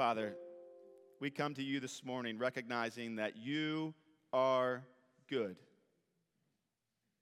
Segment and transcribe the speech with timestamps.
[0.00, 0.34] Father,
[1.20, 3.92] we come to you this morning recognizing that you
[4.32, 4.82] are
[5.28, 5.58] good.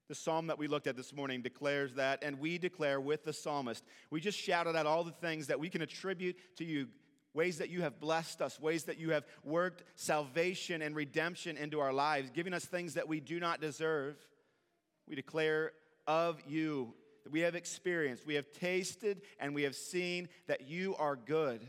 [0.08, 3.32] The psalm that we looked at this morning declares that, and we declare with the
[3.32, 3.82] psalmist.
[4.12, 6.86] We just shouted out all the things that we can attribute to you
[7.34, 11.80] ways that you have blessed us, ways that you have worked salvation and redemption into
[11.80, 14.14] our lives, giving us things that we do not deserve.
[15.08, 15.72] We declare
[16.06, 20.94] of you that we have experienced, we have tasted, and we have seen that you
[20.94, 21.66] are good.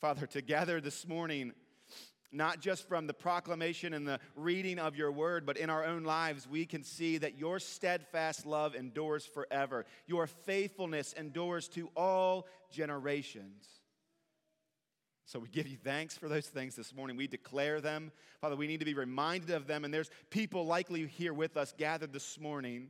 [0.00, 1.52] Father, together this morning,
[2.30, 6.04] not just from the proclamation and the reading of your word, but in our own
[6.04, 9.86] lives, we can see that your steadfast love endures forever.
[10.06, 13.66] Your faithfulness endures to all generations.
[15.24, 17.16] So we give you thanks for those things this morning.
[17.16, 18.12] We declare them.
[18.40, 19.84] Father, we need to be reminded of them.
[19.84, 22.88] And there's people likely here with us gathered this morning,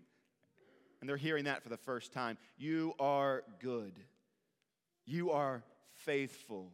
[1.00, 2.36] and they're hearing that for the first time.
[2.58, 3.94] You are good,
[5.06, 5.62] you are
[5.94, 6.72] faithful.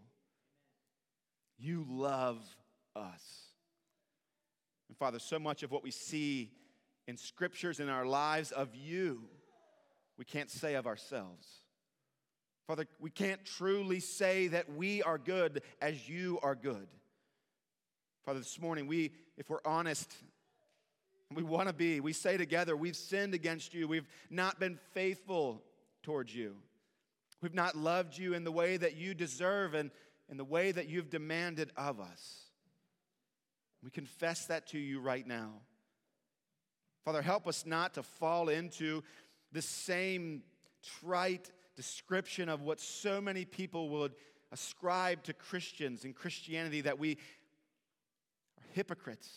[1.63, 2.45] You love
[2.97, 3.23] us.
[4.89, 6.51] And Father, so much of what we see
[7.07, 9.23] in scriptures in our lives of you,
[10.19, 11.47] we can't say of ourselves.
[12.67, 16.89] Father, we can't truly say that we are good as you are good.
[18.25, 20.13] Father, this morning, we, if we're honest,
[21.33, 23.87] we want to be, we say together, we've sinned against you.
[23.87, 25.63] We've not been faithful
[26.03, 26.57] towards you.
[27.41, 29.75] We've not loved you in the way that you deserve.
[29.75, 29.93] And
[30.33, 32.47] in the way that you've demanded of us.
[33.85, 35.61] We confess that to you right now.
[37.05, 39.03] Father, help us not to fall into
[39.53, 40.43] the same
[41.03, 44.15] trite description of what so many people would
[44.53, 49.29] ascribe to Christians and Christianity that we are hypocrites,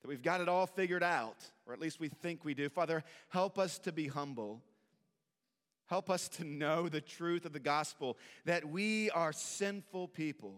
[0.00, 2.68] that we've got it all figured out, or at least we think we do.
[2.68, 4.62] Father, help us to be humble.
[5.92, 10.54] Help us to know the truth of the gospel that we are sinful people,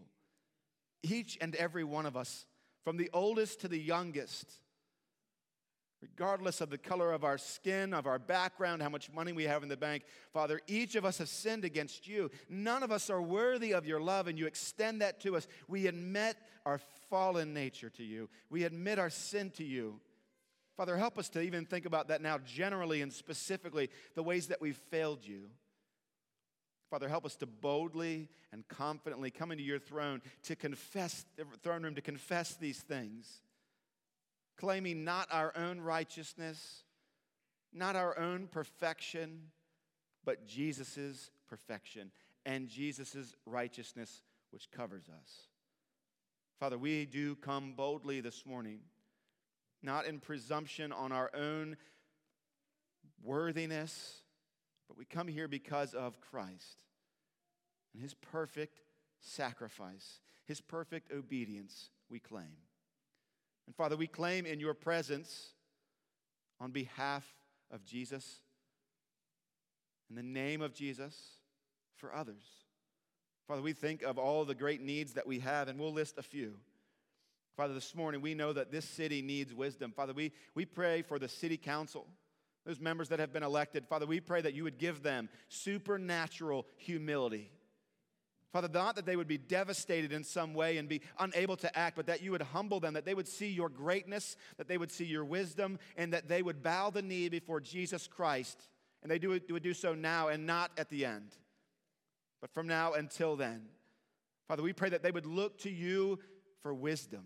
[1.02, 2.46] each and every one of us,
[2.84, 4.48] from the oldest to the youngest,
[6.00, 9.64] regardless of the color of our skin, of our background, how much money we have
[9.64, 10.04] in the bank.
[10.32, 12.30] Father, each of us have sinned against you.
[12.48, 15.48] None of us are worthy of your love, and you extend that to us.
[15.66, 16.78] We admit our
[17.10, 19.98] fallen nature to you, we admit our sin to you.
[20.76, 24.60] Father, help us to even think about that now, generally and specifically, the ways that
[24.60, 25.50] we've failed you.
[26.90, 31.82] Father, help us to boldly and confidently come into your throne to confess, the throne
[31.82, 33.40] room to confess these things,
[34.56, 36.82] claiming not our own righteousness,
[37.72, 39.50] not our own perfection,
[40.24, 42.10] but Jesus' perfection
[42.46, 45.48] and Jesus' righteousness, which covers us.
[46.60, 48.80] Father, we do come boldly this morning
[49.84, 51.76] not in presumption on our own
[53.22, 54.22] worthiness,
[54.88, 56.78] but we come here because of Christ
[57.92, 58.80] and his perfect
[59.20, 62.56] sacrifice, his perfect obedience, we claim.
[63.66, 65.52] And Father, we claim in your presence
[66.60, 67.24] on behalf
[67.70, 68.40] of Jesus,
[70.10, 71.16] in the name of Jesus,
[71.96, 72.42] for others.
[73.48, 76.22] Father, we think of all the great needs that we have, and we'll list a
[76.22, 76.54] few.
[77.56, 79.92] Father, this morning we know that this city needs wisdom.
[79.92, 82.06] Father, we, we pray for the city council,
[82.66, 83.86] those members that have been elected.
[83.86, 87.50] Father, we pray that you would give them supernatural humility.
[88.52, 91.96] Father, not that they would be devastated in some way and be unable to act,
[91.96, 94.90] but that you would humble them, that they would see your greatness, that they would
[94.90, 98.68] see your wisdom, and that they would bow the knee before Jesus Christ.
[99.02, 101.36] And they do, would do so now and not at the end,
[102.40, 103.66] but from now until then.
[104.48, 106.18] Father, we pray that they would look to you
[106.62, 107.24] for wisdom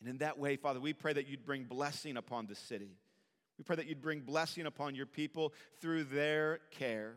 [0.00, 2.90] and in that way, Father, we pray that you'd bring blessing upon the city.
[3.58, 7.16] We pray that you'd bring blessing upon your people through their care.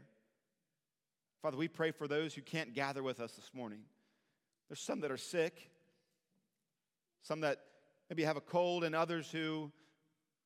[1.41, 3.81] Father, we pray for those who can't gather with us this morning.
[4.67, 5.69] There's some that are sick,
[7.21, 7.59] some that
[8.09, 9.71] maybe have a cold, and others who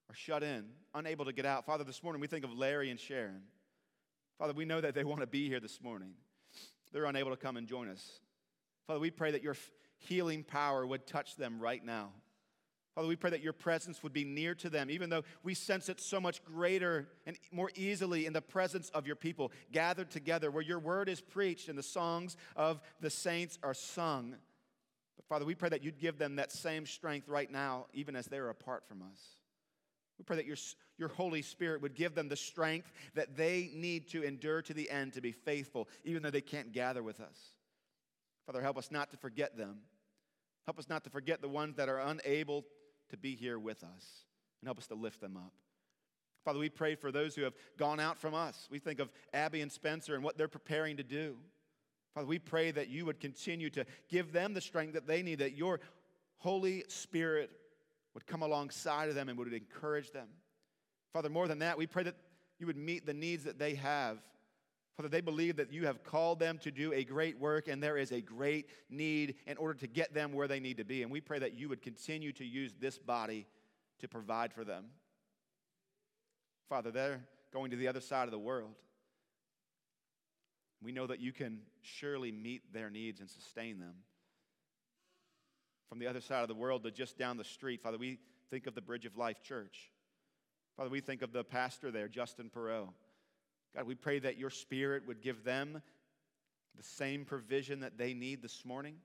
[0.10, 1.66] are shut in, unable to get out.
[1.66, 3.44] Father, this morning we think of Larry and Sharon.
[4.38, 6.12] Father, we know that they want to be here this morning.
[6.92, 8.20] They're unable to come and join us.
[8.88, 9.56] Father, we pray that your
[9.98, 12.10] healing power would touch them right now.
[12.96, 15.90] Father, we pray that your presence would be near to them, even though we sense
[15.90, 20.50] it so much greater and more easily in the presence of your people gathered together,
[20.50, 24.34] where your word is preached and the songs of the saints are sung.
[25.18, 28.28] But Father, we pray that you'd give them that same strength right now, even as
[28.28, 29.20] they're apart from us.
[30.18, 30.58] We pray that your,
[30.98, 34.90] your Holy Spirit would give them the strength that they need to endure to the
[34.90, 37.38] end to be faithful, even though they can't gather with us.
[38.46, 39.80] Father, help us not to forget them.
[40.66, 42.64] Help us not to forget the ones that are unable
[43.10, 44.26] to be here with us
[44.62, 45.54] and help us to lift them up.
[46.44, 48.68] Father, we pray for those who have gone out from us.
[48.70, 51.38] We think of Abby and Spencer and what they're preparing to do.
[52.14, 55.40] Father, we pray that you would continue to give them the strength that they need,
[55.40, 55.80] that your
[56.38, 57.50] Holy Spirit
[58.14, 60.28] would come alongside of them and would encourage them.
[61.12, 62.16] Father, more than that, we pray that
[62.60, 64.20] you would meet the needs that they have.
[64.96, 67.98] Father, they believe that you have called them to do a great work and there
[67.98, 71.04] is a great need in order to get them where they need to be.
[71.04, 73.46] And we pray that you would continue to use this body
[74.00, 74.86] to provide for them.
[76.70, 77.22] Father, they're
[77.52, 78.76] going to the other side of the world.
[80.82, 83.96] We know that you can surely meet their needs and sustain them.
[85.90, 88.20] From the other side of the world to just down the street, Father, we
[88.50, 89.92] think of the Bridge of Life Church.
[90.78, 92.90] Father, we think of the pastor there, Justin Perot.
[93.76, 95.82] God, we pray that your spirit would give them
[96.78, 98.96] the same provision that they need this morning.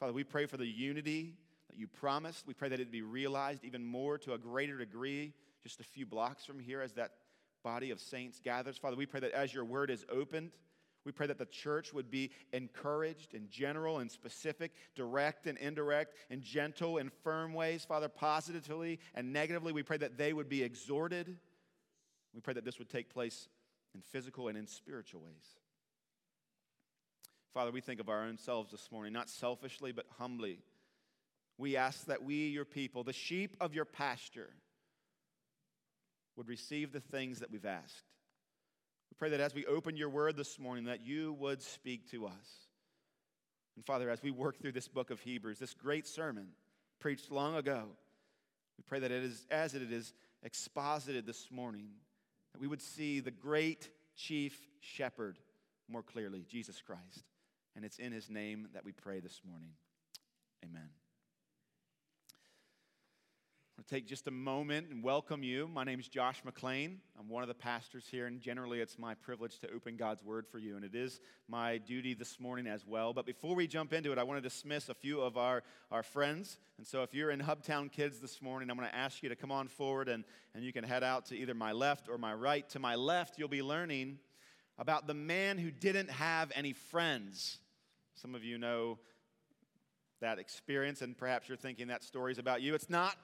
[0.00, 1.34] Father, we pray for the unity
[1.68, 2.46] that you promised.
[2.46, 5.32] We pray that it be realized even more to a greater degree
[5.62, 7.12] just a few blocks from here as that
[7.62, 8.76] body of saints gathers.
[8.78, 10.50] Father, we pray that as your word is opened,
[11.04, 16.14] we pray that the church would be encouraged in general and specific, direct and indirect,
[16.28, 19.72] in gentle and firm ways, Father, positively and negatively.
[19.72, 21.36] We pray that they would be exhorted.
[22.34, 23.48] We pray that this would take place
[23.94, 25.56] in physical and in spiritual ways.
[27.52, 30.58] Father, we think of our own selves this morning, not selfishly, but humbly.
[31.58, 34.50] We ask that we, your people, the sheep of your pasture,
[36.36, 38.04] would receive the things that we've asked.
[39.10, 42.26] We pray that as we open your word this morning, that you would speak to
[42.26, 42.68] us.
[43.76, 46.48] And Father, as we work through this book of Hebrews, this great sermon
[47.00, 47.84] preached long ago,
[48.78, 51.88] we pray that it is, as it is exposited this morning,
[52.52, 55.38] that we would see the great chief shepherd
[55.88, 57.24] more clearly, Jesus Christ.
[57.76, 59.70] And it's in his name that we pray this morning.
[60.64, 60.90] Amen.
[63.80, 65.66] I'll take just a moment and welcome you.
[65.66, 67.00] My name is Josh McLean.
[67.18, 70.46] I'm one of the pastors here, and generally it's my privilege to open God's Word
[70.46, 71.18] for you, and it is
[71.48, 73.14] my duty this morning as well.
[73.14, 76.02] But before we jump into it, I want to dismiss a few of our, our
[76.02, 76.58] friends.
[76.76, 79.34] And so if you're in Hubtown Kids this morning, I'm going to ask you to
[79.34, 80.24] come on forward, and,
[80.54, 82.68] and you can head out to either my left or my right.
[82.70, 84.18] To my left, you'll be learning
[84.78, 87.56] about the man who didn't have any friends.
[88.16, 88.98] Some of you know
[90.20, 92.74] that experience, and perhaps you're thinking that story's about you.
[92.74, 93.16] It's not.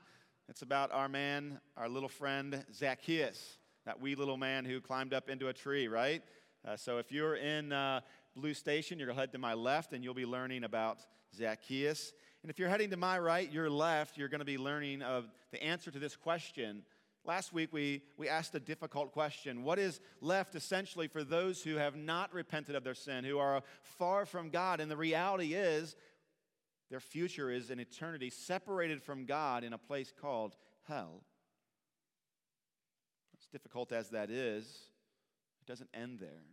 [0.48, 5.28] It's about our man, our little friend Zacchaeus, that wee little man who climbed up
[5.28, 6.22] into a tree, right?
[6.64, 8.00] Uh, so if you're in uh,
[8.36, 10.98] Blue Station, you're going to head to my left and you'll be learning about
[11.34, 12.12] Zacchaeus.
[12.42, 15.28] And if you're heading to my right, your left, you're going to be learning of
[15.50, 16.84] the answer to this question.
[17.24, 19.64] Last week, we, we asked a difficult question.
[19.64, 23.62] What is left essentially for those who have not repented of their sin, who are
[23.82, 24.78] far from God?
[24.78, 25.96] And the reality is,
[26.90, 30.54] their future is an eternity separated from God in a place called
[30.86, 31.22] hell.
[33.38, 34.64] As difficult as that is,
[35.60, 36.44] it doesn't end there.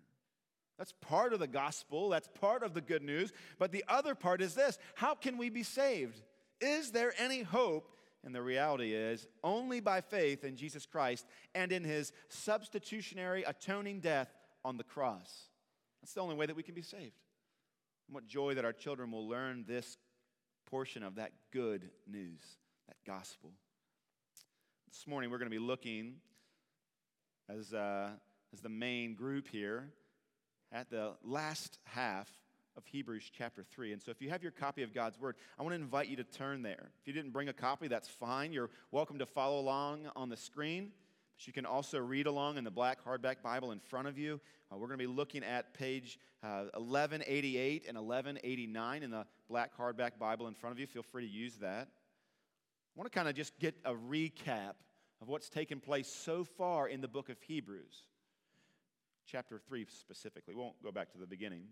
[0.78, 3.32] That's part of the gospel, that's part of the good news.
[3.60, 6.22] But the other part is this how can we be saved?
[6.60, 7.90] Is there any hope?
[8.26, 14.00] And the reality is only by faith in Jesus Christ and in his substitutionary atoning
[14.00, 14.34] death
[14.64, 15.50] on the cross.
[16.02, 17.20] That's the only way that we can be saved.
[18.08, 19.98] And what joy that our children will learn this
[20.74, 22.42] portion of that good news,
[22.88, 23.52] that gospel.
[24.90, 26.16] This morning, we're going to be looking
[27.48, 28.10] as, uh,
[28.52, 29.92] as the main group here
[30.72, 32.28] at the last half
[32.76, 33.94] of Hebrews chapter 3.
[33.94, 36.16] And so, if you have your copy of God's Word, I want to invite you
[36.16, 36.90] to turn there.
[37.02, 38.52] If you didn't bring a copy, that's fine.
[38.52, 40.90] You're welcome to follow along on the screen.
[41.36, 44.40] But you can also read along in the black hardback Bible in front of you.
[44.72, 49.76] Uh, we're going to be looking at page uh, 1188 and 1189 in the black
[49.78, 50.88] hardback Bible in front of you.
[50.88, 51.88] Feel free to use that.
[51.88, 54.74] I want to kind of just get a recap
[55.22, 58.06] of what's taken place so far in the book of Hebrews,
[59.26, 60.54] chapter 3 specifically.
[60.54, 61.64] We won't go back to the beginning.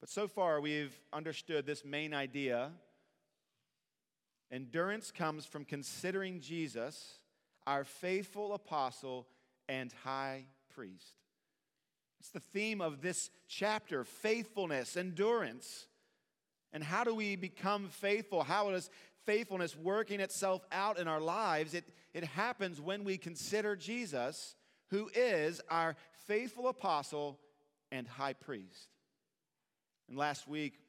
[0.00, 2.72] But so far, we've understood this main idea.
[4.50, 7.20] Endurance comes from considering Jesus
[7.66, 9.26] our faithful apostle
[9.68, 11.14] and high priest.
[12.20, 15.86] It's the theme of this chapter faithfulness, endurance.
[16.72, 18.42] And how do we become faithful?
[18.42, 18.90] How does
[19.26, 21.74] faithfulness working itself out in our lives?
[21.74, 24.56] It, it happens when we consider Jesus,
[24.90, 27.38] who is our faithful apostle
[27.92, 28.88] and high priest.
[30.08, 30.80] And last week,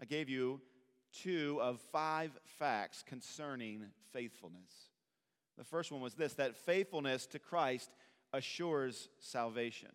[0.00, 0.60] I gave you
[1.12, 4.91] two of five facts concerning faithfulness.
[5.58, 7.90] The first one was this that faithfulness to Christ
[8.32, 9.90] assures salvation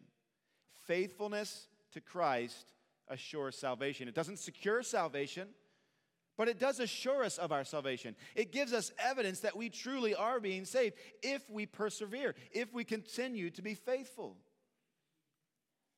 [0.88, 2.74] faithfulness to Christ
[3.10, 4.08] assures salvation.
[4.08, 5.50] It doesn't secure salvation,
[6.38, 8.16] but it does assure us of our salvation.
[8.36, 12.84] It gives us evidence that we truly are being saved if we persevere, if we
[12.84, 14.38] continue to be faithful.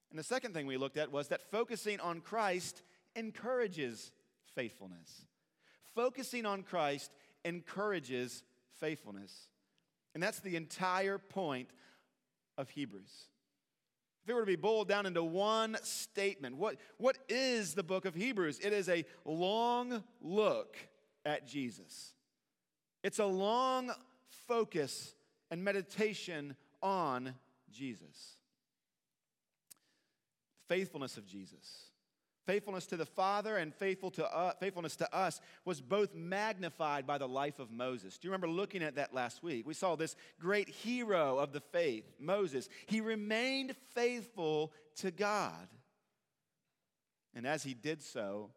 [0.10, 2.82] And the second thing we looked at was that focusing on Christ
[3.16, 4.12] encourages
[4.56, 5.26] faithfulness.
[5.94, 7.12] Focusing on Christ
[7.46, 8.44] encourages
[8.80, 9.49] faithfulness.
[10.20, 11.70] And that's the entire point
[12.58, 13.30] of Hebrews.
[14.22, 18.04] If it were to be boiled down into one statement, what, what is the book
[18.04, 18.60] of Hebrews?
[18.60, 20.76] It is a long look
[21.24, 22.16] at Jesus.
[23.02, 23.94] It's a long
[24.46, 25.16] focus
[25.52, 27.34] and meditation on
[27.72, 28.36] Jesus.
[30.68, 31.89] Faithfulness of Jesus
[32.50, 37.20] faithfulness to the Father and faithful to uh, faithfulness to us was both magnified by
[37.20, 38.18] the life of Moses.
[38.18, 39.68] Do you remember looking at that last week?
[39.68, 42.68] We saw this great hero of the faith, Moses.
[42.88, 45.68] He remained faithful to God.
[47.36, 48.50] And as he did so,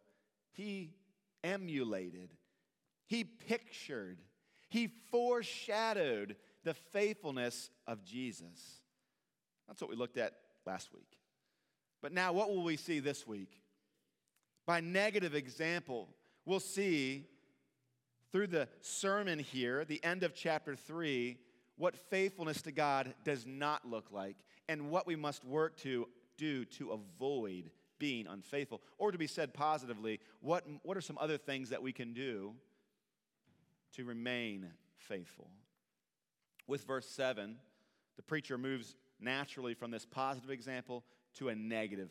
[0.53, 0.95] he
[1.43, 2.31] emulated,
[3.05, 4.17] he pictured,
[4.69, 8.81] he foreshadowed the faithfulness of Jesus.
[9.67, 10.33] That's what we looked at
[10.65, 11.19] last week.
[12.01, 13.62] But now, what will we see this week?
[14.65, 16.09] By negative example.
[16.45, 17.25] We'll see
[18.31, 21.37] through the sermon here, the end of chapter 3,
[21.77, 26.65] what faithfulness to God does not look like and what we must work to do
[26.65, 28.81] to avoid being unfaithful.
[28.97, 32.53] Or to be said positively, what, what are some other things that we can do
[33.95, 35.49] to remain faithful?
[36.67, 37.55] With verse 7,
[38.15, 41.03] the preacher moves naturally from this positive example
[41.35, 42.09] to a negative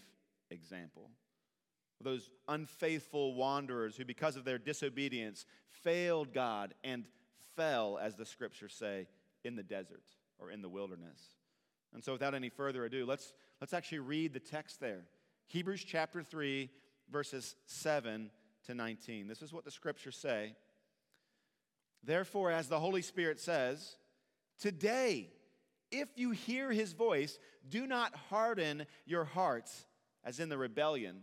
[0.51, 1.11] example
[2.05, 7.07] those unfaithful wanderers who, because of their disobedience, failed God and
[7.57, 9.07] fell, as the scriptures say,
[9.45, 10.05] in the desert
[10.39, 11.21] or in the wilderness.
[11.95, 15.05] And so, without any further ado, let's, let's actually read the text there
[15.49, 16.71] Hebrews chapter 3,
[17.11, 18.31] verses 7
[18.67, 19.27] to 19.
[19.27, 20.55] This is what the scriptures say.
[22.05, 23.97] Therefore, as the Holy Spirit says,
[24.59, 25.31] today,
[25.91, 29.87] if you hear his voice, do not harden your hearts
[30.25, 31.23] as in the rebellion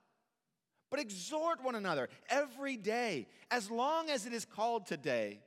[0.91, 5.39] But exhort one another every day, as long as it is called today,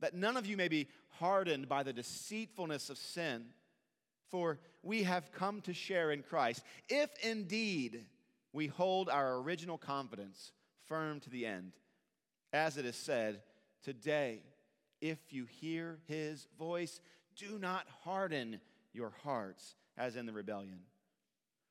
[0.00, 0.88] that none of you may be
[1.20, 3.46] hardened by the deceitfulness of sin.
[4.30, 8.04] For we have come to share in Christ, if indeed
[8.52, 10.52] we hold our original confidence
[10.86, 11.72] firm to the end.
[12.52, 13.42] As it is said,
[13.82, 14.42] today,
[15.00, 17.00] if you hear his voice,
[17.36, 18.60] do not harden
[18.92, 20.80] your hearts as in the rebellion.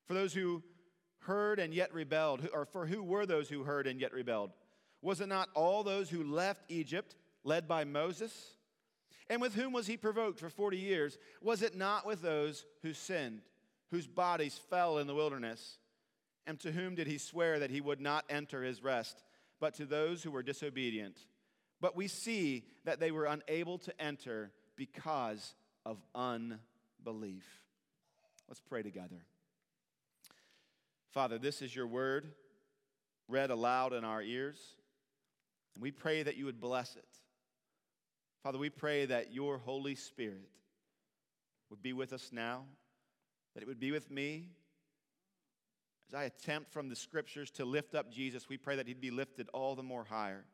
[0.06, 0.64] For those who
[1.20, 2.48] heard and yet rebelled?
[2.54, 4.52] Or for who were those who heard and yet rebelled?
[5.02, 8.54] Was it not all those who left Egypt, led by Moses?
[9.30, 11.18] And with whom was he provoked for 40 years?
[11.42, 13.42] Was it not with those who sinned,
[13.92, 15.78] whose bodies fell in the wilderness?
[16.48, 19.24] And to whom did he swear that he would not enter his rest,
[19.60, 21.18] but to those who were disobedient?
[21.80, 25.54] But we see that they were unable to enter because
[25.86, 27.46] of unbelief.
[28.48, 29.26] Let's pray together.
[31.12, 32.32] Father, this is your word
[33.30, 34.60] read aloud in our ears.
[35.76, 37.06] And we pray that you would bless it.
[38.44, 40.50] Father, we pray that your Holy Spirit
[41.70, 42.64] would be with us now,
[43.54, 44.50] that it would be with me.
[46.10, 49.12] As I attempt from the scriptures to lift up Jesus, we pray that he'd be
[49.12, 50.46] lifted all the more higher.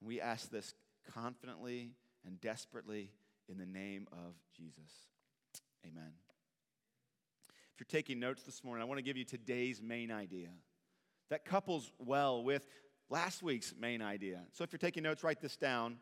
[0.00, 0.74] And we ask this
[1.14, 1.92] confidently
[2.26, 3.10] and desperately
[3.48, 4.90] in the name of Jesus.
[5.86, 6.21] Amen.
[7.74, 10.48] If you're taking notes this morning, I want to give you today's main idea
[11.30, 12.66] that couples well with
[13.08, 14.42] last week's main idea.
[14.52, 15.96] So if you're taking notes, write this down.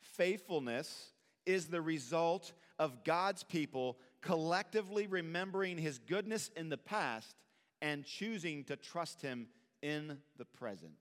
[0.00, 1.12] Faithfulness
[1.46, 7.36] is the result of God's people collectively remembering his goodness in the past
[7.80, 9.46] and choosing to trust him
[9.82, 10.92] in the present.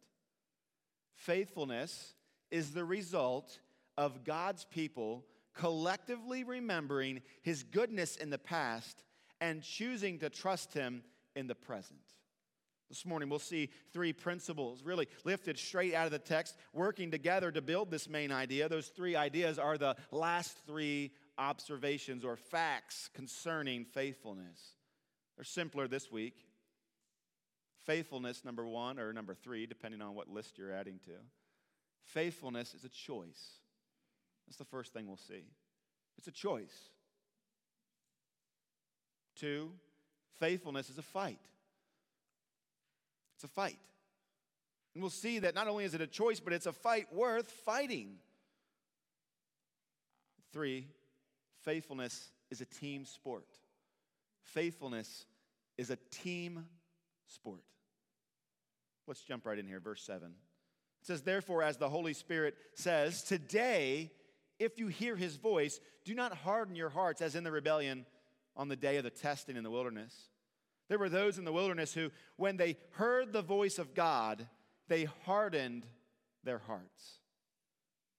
[1.15, 2.13] Faithfulness
[2.51, 3.59] is the result
[3.97, 5.25] of God's people
[5.55, 9.03] collectively remembering his goodness in the past
[9.41, 11.03] and choosing to trust Him
[11.35, 11.99] in the present.
[12.89, 17.49] This morning, we'll see three principles really lifted straight out of the text, working together
[17.49, 18.69] to build this main idea.
[18.69, 24.75] Those three ideas are the last three observations or facts concerning faithfulness.
[25.37, 26.35] They're simpler this week.
[27.85, 31.13] Faithfulness, number one, or number three, depending on what list you're adding to.
[32.03, 33.59] Faithfulness is a choice.
[34.47, 35.45] That's the first thing we'll see.
[36.17, 36.89] It's a choice.
[39.41, 39.71] Two,
[40.39, 41.39] faithfulness is a fight.
[43.35, 43.79] It's a fight.
[44.93, 47.49] And we'll see that not only is it a choice, but it's a fight worth
[47.49, 48.17] fighting.
[50.53, 50.85] Three,
[51.63, 53.47] faithfulness is a team sport.
[54.43, 55.25] Faithfulness
[55.75, 56.67] is a team
[57.25, 57.63] sport.
[59.07, 60.27] Let's jump right in here, verse 7.
[60.27, 64.11] It says, Therefore, as the Holy Spirit says, today,
[64.59, 68.05] if you hear his voice, do not harden your hearts as in the rebellion
[68.55, 70.29] on the day of the testing in the wilderness.
[70.89, 74.47] There were those in the wilderness who, when they heard the voice of God,
[74.87, 75.85] they hardened
[76.43, 77.19] their hearts.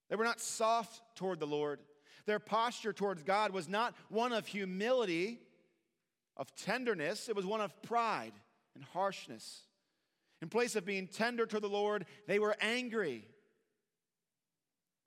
[0.09, 1.79] They were not soft toward the Lord.
[2.25, 5.39] Their posture towards God was not one of humility,
[6.35, 8.33] of tenderness, it was one of pride
[8.75, 9.63] and harshness.
[10.41, 13.27] In place of being tender to the Lord, they were angry.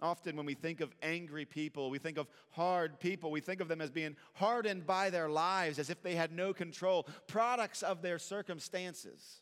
[0.02, 3.68] Often, when we think of angry people, we think of hard people, we think of
[3.68, 8.02] them as being hardened by their lives, as if they had no control, products of
[8.02, 9.40] their circumstances.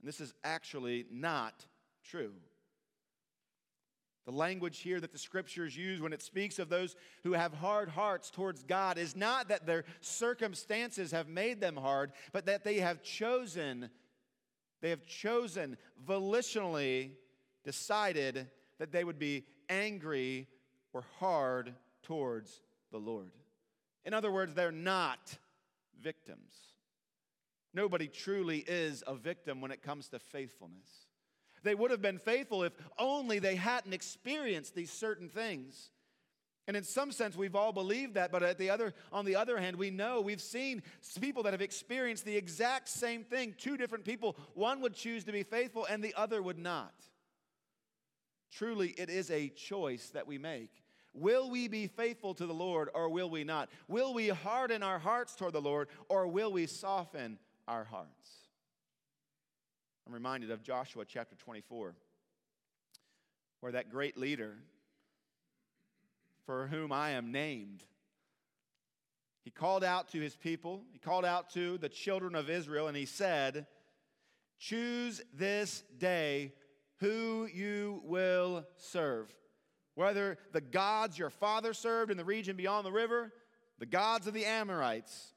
[0.00, 1.66] And this is actually not
[2.04, 2.32] true.
[4.24, 6.94] The language here that the scriptures use when it speaks of those
[7.24, 12.12] who have hard hearts towards God is not that their circumstances have made them hard,
[12.32, 13.90] but that they have chosen
[14.82, 17.12] they have chosen, volitionally
[17.64, 18.48] decided
[18.82, 20.48] that they would be angry
[20.92, 21.72] or hard
[22.02, 23.30] towards the Lord.
[24.04, 25.38] In other words, they're not
[26.02, 26.52] victims.
[27.72, 31.06] Nobody truly is a victim when it comes to faithfulness.
[31.62, 35.90] They would have been faithful if only they hadn't experienced these certain things.
[36.66, 39.58] And in some sense, we've all believed that, but at the other, on the other
[39.58, 40.82] hand, we know we've seen
[41.20, 43.54] people that have experienced the exact same thing.
[43.56, 44.36] Two different people.
[44.54, 46.94] One would choose to be faithful, and the other would not.
[48.52, 50.70] Truly, it is a choice that we make.
[51.14, 53.70] Will we be faithful to the Lord or will we not?
[53.88, 58.30] Will we harden our hearts toward the Lord or will we soften our hearts?
[60.06, 61.94] I'm reminded of Joshua chapter 24,
[63.60, 64.56] where that great leader
[66.44, 67.84] for whom I am named.
[69.44, 72.96] He called out to his people, he called out to the children of Israel, and
[72.96, 73.66] he said,
[74.58, 76.52] Choose this day
[77.02, 79.34] who you will serve.
[79.96, 83.32] Whether the gods your father served in the region beyond the river,
[83.80, 85.34] the gods of the Amorites,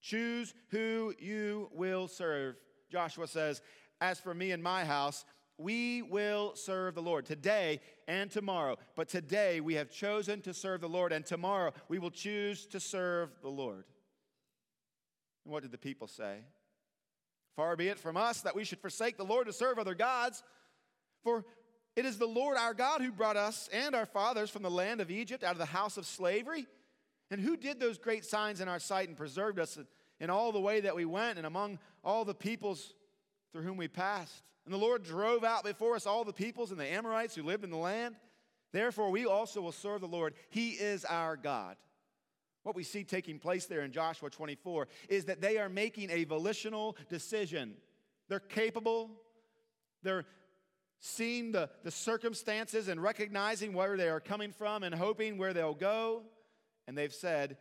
[0.00, 2.56] choose who you will serve.
[2.90, 3.60] Joshua says,
[4.00, 5.26] As for me and my house,
[5.58, 8.76] we will serve the Lord today and tomorrow.
[8.94, 12.80] But today we have chosen to serve the Lord, and tomorrow we will choose to
[12.80, 13.84] serve the Lord.
[15.44, 16.38] And what did the people say?
[17.54, 20.42] Far be it from us that we should forsake the Lord to serve other gods.
[21.26, 21.44] For
[21.96, 25.00] it is the Lord our God who brought us and our fathers from the land
[25.00, 26.68] of Egypt out of the house of slavery.
[27.32, 29.76] And who did those great signs in our sight and preserved us
[30.20, 32.94] in all the way that we went and among all the peoples
[33.50, 34.40] through whom we passed?
[34.66, 37.64] And the Lord drove out before us all the peoples and the Amorites who lived
[37.64, 38.14] in the land.
[38.72, 40.34] Therefore, we also will serve the Lord.
[40.50, 41.74] He is our God.
[42.62, 46.22] What we see taking place there in Joshua 24 is that they are making a
[46.22, 47.74] volitional decision.
[48.28, 49.10] They're capable,
[50.04, 50.24] they're
[51.00, 55.74] seeing the, the circumstances and recognizing where they are coming from and hoping where they'll
[55.74, 56.22] go.
[56.86, 57.56] And they've said,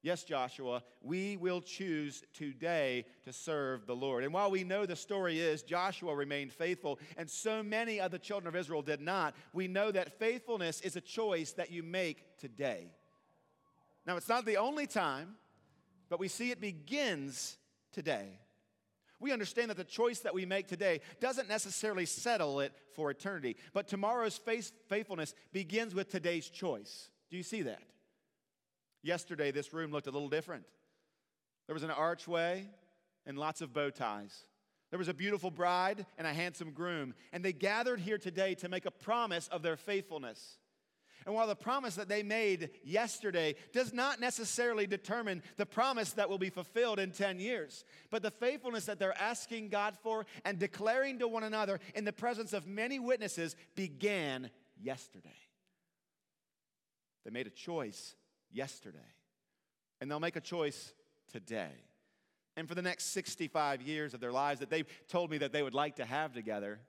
[0.00, 4.22] Yes, Joshua, we will choose today to serve the Lord.
[4.22, 8.18] And while we know the story is Joshua remained faithful and so many of the
[8.18, 12.38] children of Israel did not, we know that faithfulness is a choice that you make
[12.38, 12.92] today.
[14.06, 15.34] Now, it's not the only time,
[16.08, 17.58] but we see it begins
[17.92, 18.38] today.
[19.20, 23.56] We understand that the choice that we make today doesn't necessarily settle it for eternity,
[23.72, 24.38] but tomorrow's
[24.88, 27.10] faithfulness begins with today's choice.
[27.30, 27.82] Do you see that?
[29.02, 30.64] Yesterday, this room looked a little different.
[31.66, 32.68] There was an archway
[33.26, 34.44] and lots of bow ties.
[34.90, 38.68] There was a beautiful bride and a handsome groom, and they gathered here today to
[38.68, 40.58] make a promise of their faithfulness.
[41.26, 46.28] And while the promise that they made yesterday does not necessarily determine the promise that
[46.28, 50.58] will be fulfilled in 10 years, but the faithfulness that they're asking God for and
[50.58, 54.50] declaring to one another in the presence of many witnesses began
[54.80, 55.28] yesterday.
[57.24, 58.14] They made a choice
[58.50, 58.98] yesterday.
[60.00, 60.94] And they'll make a choice
[61.32, 61.72] today.
[62.56, 65.62] And for the next 65 years of their lives that they've told me that they
[65.62, 66.80] would like to have together,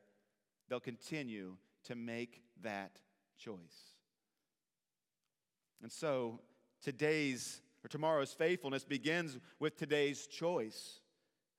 [0.67, 2.99] they'll continue to make that
[3.37, 3.95] choice.
[5.81, 6.39] And so
[6.81, 10.99] today's or tomorrow's faithfulness begins with today's choice.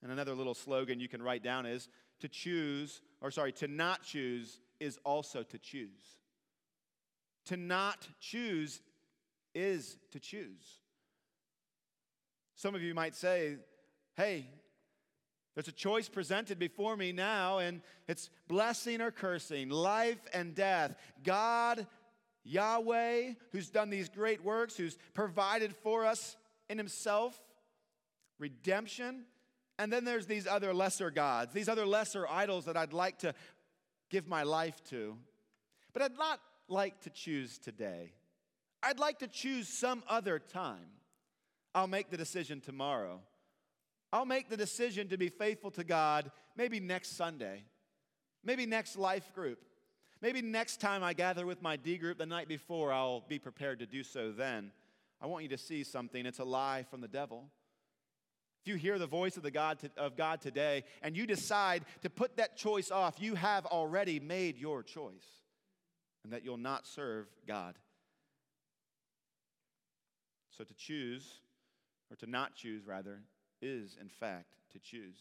[0.02, 1.88] And another little slogan you can write down is
[2.20, 6.18] to choose, or sorry, to not choose is also to choose.
[7.46, 8.82] To not choose
[9.54, 10.80] is to choose.
[12.54, 13.56] Some of you might say,
[14.16, 14.46] hey,
[15.54, 20.94] There's a choice presented before me now, and it's blessing or cursing, life and death.
[21.24, 21.86] God,
[22.44, 26.36] Yahweh, who's done these great works, who's provided for us
[26.68, 27.38] in Himself,
[28.38, 29.24] redemption.
[29.78, 33.34] And then there's these other lesser gods, these other lesser idols that I'd like to
[34.10, 35.16] give my life to.
[35.92, 38.12] But I'd not like to choose today.
[38.82, 40.88] I'd like to choose some other time.
[41.74, 43.20] I'll make the decision tomorrow.
[44.12, 47.64] I'll make the decision to be faithful to God maybe next Sunday,
[48.44, 49.60] maybe next life group,
[50.20, 53.78] maybe next time I gather with my D group the night before, I'll be prepared
[53.80, 54.72] to do so then.
[55.20, 56.24] I want you to see something.
[56.24, 57.44] It's a lie from the devil.
[58.62, 61.84] If you hear the voice of, the God to, of God today and you decide
[62.02, 65.24] to put that choice off, you have already made your choice
[66.24, 67.76] and that you'll not serve God.
[70.50, 71.40] So to choose,
[72.10, 73.22] or to not choose rather,
[73.62, 75.18] is in fact to choose.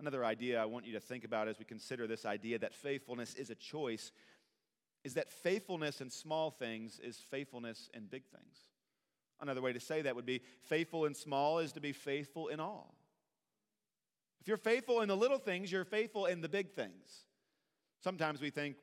[0.00, 3.34] Another idea I want you to think about as we consider this idea that faithfulness
[3.34, 4.12] is a choice
[5.04, 8.66] is that faithfulness in small things is faithfulness in big things.
[9.40, 12.60] Another way to say that would be faithful in small is to be faithful in
[12.60, 12.94] all.
[14.40, 17.26] If you're faithful in the little things, you're faithful in the big things.
[18.02, 18.76] Sometimes we think,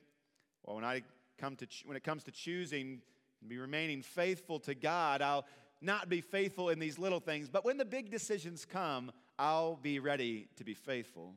[0.63, 1.03] well, when I
[1.37, 3.01] come to when it comes to choosing
[3.41, 5.45] and be remaining faithful to God, I'll
[5.81, 9.99] not be faithful in these little things, but when the big decisions come, I'll be
[9.99, 11.33] ready to be faithful.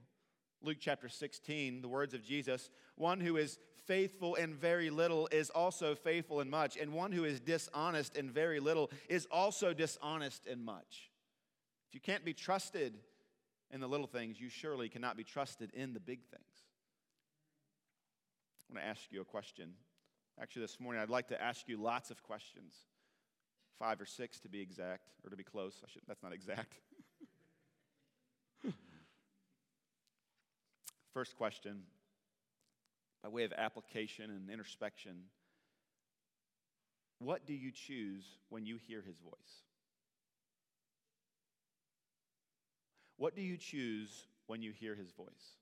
[0.63, 5.51] Luke chapter 16, the words of Jesus one who is faithful in very little is
[5.51, 10.47] also faithful in much, and one who is dishonest in very little is also dishonest
[10.47, 11.11] in much.
[11.89, 12.99] If you can't be trusted
[13.71, 16.43] in the little things, you surely cannot be trusted in the big things.
[18.69, 19.71] I want to ask you a question.
[20.41, 22.75] Actually, this morning, I'd like to ask you lots of questions
[23.79, 25.81] five or six to be exact, or to be close.
[25.87, 26.75] Should, that's not exact.
[31.19, 31.81] First question,
[33.25, 35.17] by way of application and introspection
[37.19, 39.65] what do you choose when you hear his voice?
[43.17, 45.57] What do you choose when you hear his voice?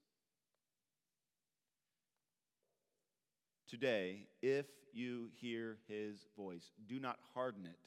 [3.67, 7.79] Today, if you hear his voice, do not harden it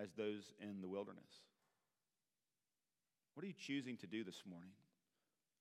[0.00, 1.42] as those in the wilderness?
[3.34, 4.70] What are you choosing to do this morning?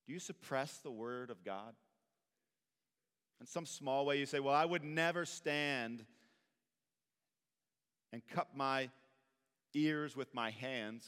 [0.06, 1.74] Do you suppress the word of God?
[3.40, 6.06] In some small way, you say, Well, I would never stand
[8.12, 8.90] and cup my
[9.74, 11.08] ears with my hands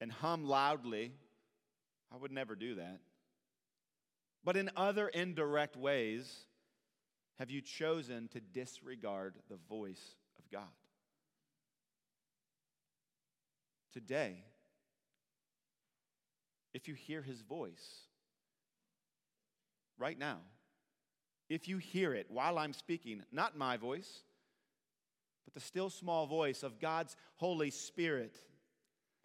[0.00, 1.12] and hum loudly.
[2.12, 3.00] I would never do that.
[4.44, 6.46] But in other indirect ways,
[7.38, 10.68] have you chosen to disregard the voice of God?
[13.92, 14.42] today,
[16.74, 18.06] if you hear his voice
[19.98, 20.38] right now,
[21.48, 24.22] if you hear it while I'm speaking, not my voice,
[25.44, 28.36] but the still small voice of God's Holy Spirit,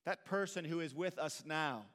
[0.06, 1.86] that person who is with us now,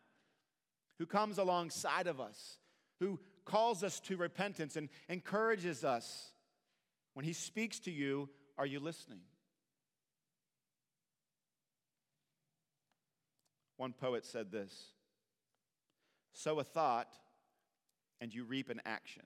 [0.98, 2.58] who comes alongside of us,
[3.00, 6.30] who calls us to repentance and encourages us,
[7.14, 9.20] when he speaks to you, are you listening?
[13.76, 14.92] One poet said this
[16.32, 17.14] Sow a thought,
[18.20, 19.24] and you reap an action.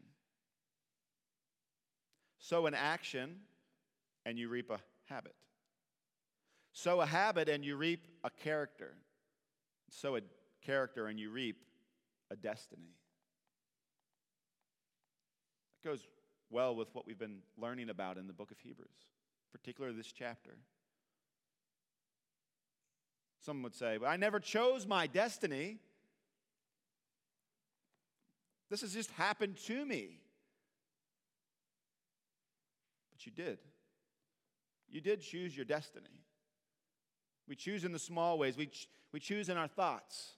[2.39, 3.37] Sow an action,
[4.25, 5.35] and you reap a habit.
[6.73, 8.95] Sow a habit, and you reap a character.
[9.91, 10.21] Sow a
[10.63, 11.65] character, and you reap
[12.31, 12.97] a destiny.
[15.83, 16.07] It goes
[16.51, 18.89] well with what we've been learning about in the book of Hebrews,
[19.53, 20.57] particularly this chapter.
[23.45, 25.79] Some would say, but I never chose my destiny.
[28.71, 30.21] This has just happened to me.
[33.13, 33.59] But you did.
[34.89, 36.25] You did choose your destiny.
[37.49, 40.33] We choose in the small ways, we, ch- we choose in our thoughts.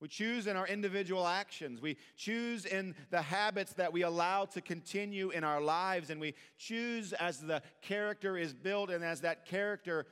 [0.00, 1.80] We choose in our individual actions.
[1.80, 6.10] We choose in the habits that we allow to continue in our lives.
[6.10, 10.06] And we choose as the character is built and as that character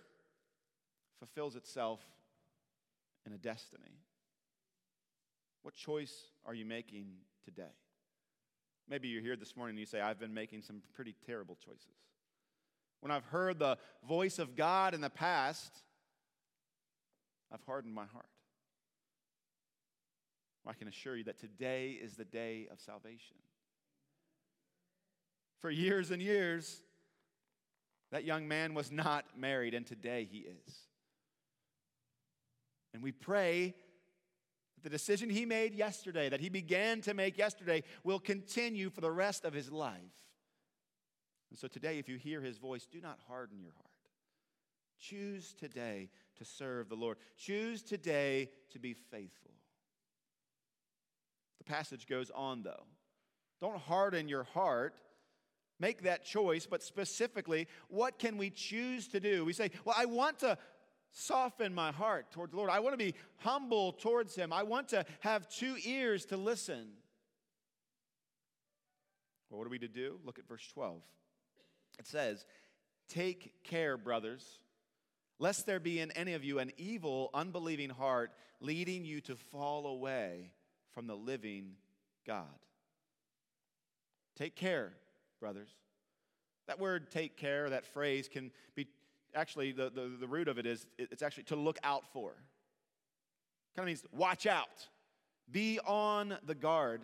[1.20, 2.00] fulfills itself
[3.26, 4.00] in a destiny.
[5.66, 7.06] What choice are you making
[7.44, 7.74] today?
[8.88, 11.96] Maybe you're here this morning and you say, I've been making some pretty terrible choices.
[13.00, 13.76] When I've heard the
[14.06, 15.72] voice of God in the past,
[17.52, 18.28] I've hardened my heart.
[20.68, 23.34] I can assure you that today is the day of salvation.
[25.58, 26.80] For years and years,
[28.12, 30.74] that young man was not married, and today he is.
[32.94, 33.74] And we pray
[34.86, 39.10] the decision he made yesterday, that he began to make yesterday, will continue for the
[39.10, 39.98] rest of his life.
[41.50, 43.86] And so today, if you hear his voice, do not harden your heart.
[45.00, 47.16] Choose today to serve the Lord.
[47.36, 49.50] Choose today to be faithful.
[51.58, 52.84] The passage goes on, though.
[53.60, 55.00] Don't harden your heart.
[55.80, 59.44] Make that choice, but specifically, what can we choose to do?
[59.44, 60.56] We say, Well, I want to
[61.16, 62.68] soften my heart towards the Lord.
[62.68, 64.52] I want to be humble towards Him.
[64.52, 66.88] I want to have two ears to listen.
[69.48, 70.20] Well, what are we to do?
[70.24, 71.00] Look at verse 12.
[71.98, 72.44] It says,
[73.08, 74.58] Take care, brothers,
[75.38, 79.86] lest there be in any of you an evil, unbelieving heart leading you to fall
[79.86, 80.52] away
[80.92, 81.76] from the living
[82.26, 82.44] God.
[84.36, 84.92] Take care,
[85.40, 85.70] brothers.
[86.66, 88.88] That word take care, that phrase can be
[89.34, 92.32] actually, the, the, the root of it is it's actually to look out for.
[93.74, 94.88] Kind of means watch out,
[95.50, 97.02] be on the guard.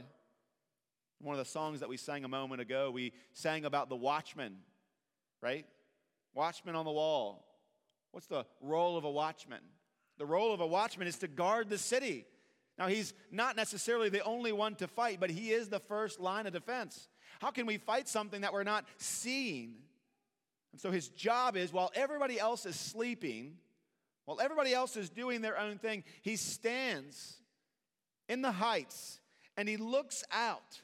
[1.21, 4.57] One of the songs that we sang a moment ago, we sang about the watchman,
[5.41, 5.67] right?
[6.35, 7.45] Watchman on the wall.
[8.11, 9.61] What's the role of a watchman?
[10.19, 12.27] The role of a watchman is to guard the city.
[12.79, 16.47] Now, he's not necessarily the only one to fight, but he is the first line
[16.47, 17.09] of defense.
[17.41, 19.75] How can we fight something that we're not seeing?
[20.73, 23.59] And so his job is while everybody else is sleeping,
[24.25, 27.37] while everybody else is doing their own thing, he stands
[28.29, 29.21] in the heights
[29.57, 30.81] and he looks out.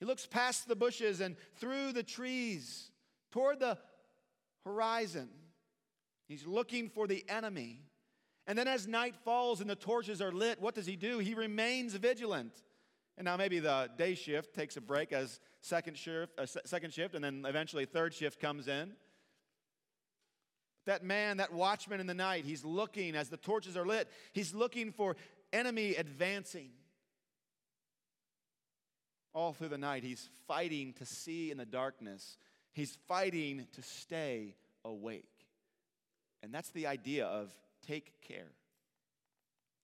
[0.00, 2.90] He looks past the bushes and through the trees
[3.30, 3.78] toward the
[4.64, 5.28] horizon.
[6.26, 7.80] He's looking for the enemy.
[8.46, 11.18] And then as night falls and the torches are lit, what does he do?
[11.18, 12.62] He remains vigilant.
[13.16, 17.14] And now maybe the day shift takes a break as second shift, uh, second shift,
[17.14, 18.92] and then eventually third shift comes in.
[20.86, 24.52] That man, that watchman in the night, he's looking as the torches are lit, he's
[24.52, 25.16] looking for
[25.52, 26.70] enemy advancing.
[29.32, 32.36] All through the night, he's fighting to see in the darkness.
[32.72, 35.24] He's fighting to stay awake.
[36.42, 37.50] And that's the idea of
[37.86, 38.52] take care.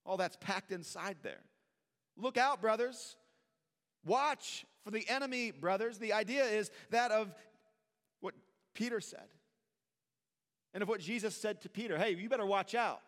[0.04, 1.42] All that's packed inside there.
[2.16, 3.16] Look out, brothers.
[4.04, 5.98] Watch for the enemy, brothers.
[5.98, 7.34] The idea is that of
[8.20, 8.34] what
[8.74, 9.28] Peter said
[10.72, 13.00] and of what Jesus said to Peter hey, you better watch out.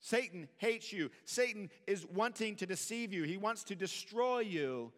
[0.00, 1.10] Satan hates you.
[1.24, 4.92] Satan is wanting to deceive you, he wants to destroy you.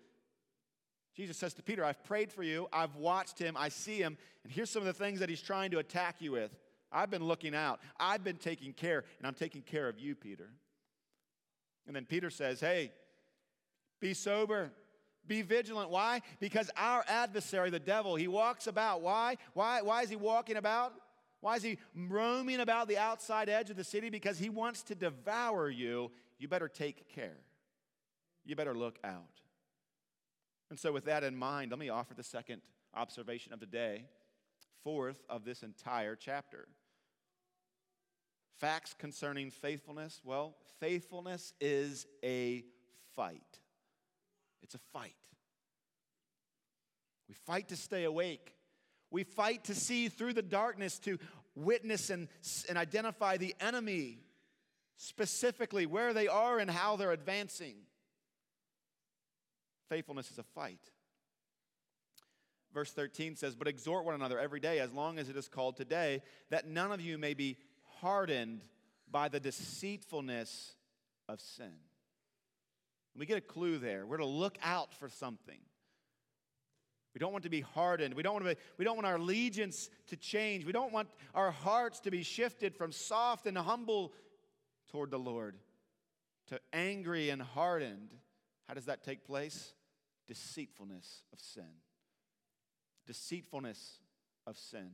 [1.17, 4.53] Jesus says to Peter, I've prayed for you, I've watched him, I see him, and
[4.53, 6.55] here's some of the things that he's trying to attack you with.
[6.93, 10.49] I've been looking out, I've been taking care, and I'm taking care of you, Peter.
[11.89, 12.93] And then Peter says, Hey,
[14.01, 14.71] be sober.
[15.27, 15.91] Be vigilant.
[15.91, 16.23] Why?
[16.41, 19.03] Because our adversary, the devil, he walks about.
[19.03, 19.37] Why?
[19.53, 20.95] Why, why is he walking about?
[21.41, 24.11] Why is he roaming about the outside edge of the city?
[24.11, 26.11] Because he wants to devour you.
[26.39, 27.37] You better take care.
[28.45, 29.43] You better look out.
[30.71, 32.63] And so, with that in mind, let me offer the second
[32.95, 34.05] observation of the day,
[34.83, 36.69] fourth of this entire chapter.
[38.57, 40.21] Facts concerning faithfulness.
[40.25, 42.65] Well, faithfulness is a
[43.15, 43.61] fight.
[44.63, 45.15] It's a fight.
[47.29, 48.55] We fight to stay awake.
[49.11, 51.19] We fight to see through the darkness, to
[51.55, 52.29] witness and,
[52.69, 54.19] and identify the enemy,
[54.97, 57.77] specifically where they are and how they're advancing.
[59.89, 60.81] Faithfulness is a fight.
[62.75, 65.77] Verse 13 says, But exhort one another every day, as long as it is called
[65.77, 67.57] today, that none of you may be
[68.01, 68.61] hardened
[69.11, 70.75] by the deceitfulness
[71.29, 71.73] of sin.
[73.19, 74.07] We get a clue there.
[74.07, 75.59] We're to look out for something.
[77.15, 78.15] We don't want to be hardened.
[78.15, 80.65] We don't want, to be, we don't want our allegiance to change.
[80.65, 84.13] We don't want our hearts to be shifted from soft and humble
[84.91, 85.57] toward the Lord
[86.49, 88.15] to angry and hardened.
[88.69, 89.73] How does that take place?
[90.29, 91.65] Deceitfulness of sin.
[93.07, 93.99] Deceitfulness
[94.47, 94.91] of sin.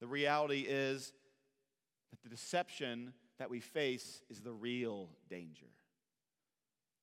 [0.00, 1.12] The reality is
[2.10, 5.66] that the deception that we face is the real danger.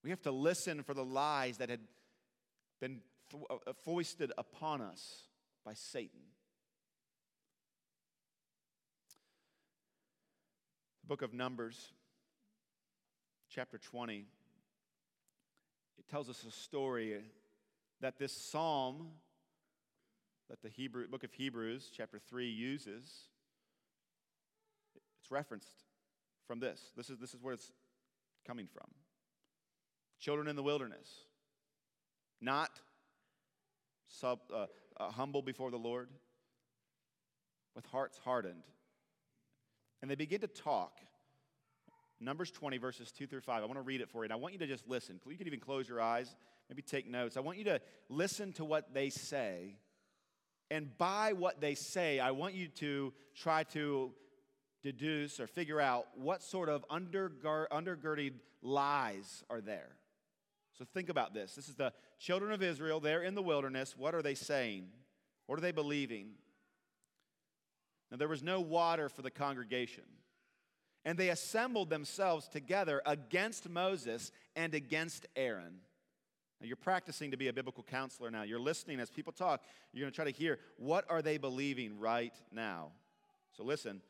[0.04, 1.82] We have to listen for the lies that had
[2.80, 3.02] been
[3.34, 5.24] uh, uh, foisted upon us
[5.64, 6.22] by Satan.
[11.04, 11.94] The book of Numbers,
[13.50, 14.26] chapter 20,
[16.00, 17.22] it tells us a story
[18.02, 19.12] that this psalm
[20.52, 23.30] that the Hebrew, book of Hebrews, chapter 3, uses.
[25.22, 25.86] It's referenced
[26.46, 26.92] from this.
[26.98, 27.72] This is, this is where it's
[28.46, 28.90] coming from
[30.21, 31.10] children in the wilderness,
[32.39, 32.69] not
[34.07, 36.10] sub, uh, uh, humble before the Lord,
[37.75, 38.63] with hearts hardened.
[40.01, 40.99] and they begin to talk.
[42.19, 43.62] Numbers 20, verses 2 through 5.
[43.62, 45.19] I want to read it for you, and I want you to just listen.
[45.27, 46.36] You can even close your eyes,
[46.69, 47.38] maybe take notes.
[47.38, 47.79] I want you to
[48.10, 49.75] listen to what they say,
[50.71, 54.12] and by what they say, I want you to try to
[54.81, 59.89] deduce or figure out what sort of undergirded lies are there.
[60.82, 61.54] So think about this.
[61.54, 63.00] This is the children of Israel.
[63.00, 63.94] They're in the wilderness.
[63.96, 64.88] What are they saying?
[65.46, 66.32] What are they believing?
[68.10, 70.06] Now, there was no water for the congregation.
[71.06, 75.82] And they assembled themselves together against Moses and against Aaron.
[76.60, 78.41] Now, you're practicing to be a biblical counselor now.
[78.41, 79.62] You're listening as people talk.
[79.94, 82.88] You're going to try to hear what are they believing right now.
[83.56, 84.02] So listen.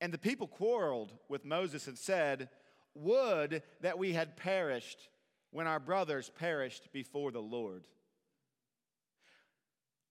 [0.00, 2.48] And the people quarreled with Moses and said,
[2.94, 5.10] Would that we had perished
[5.56, 7.84] when our brothers perished before the Lord.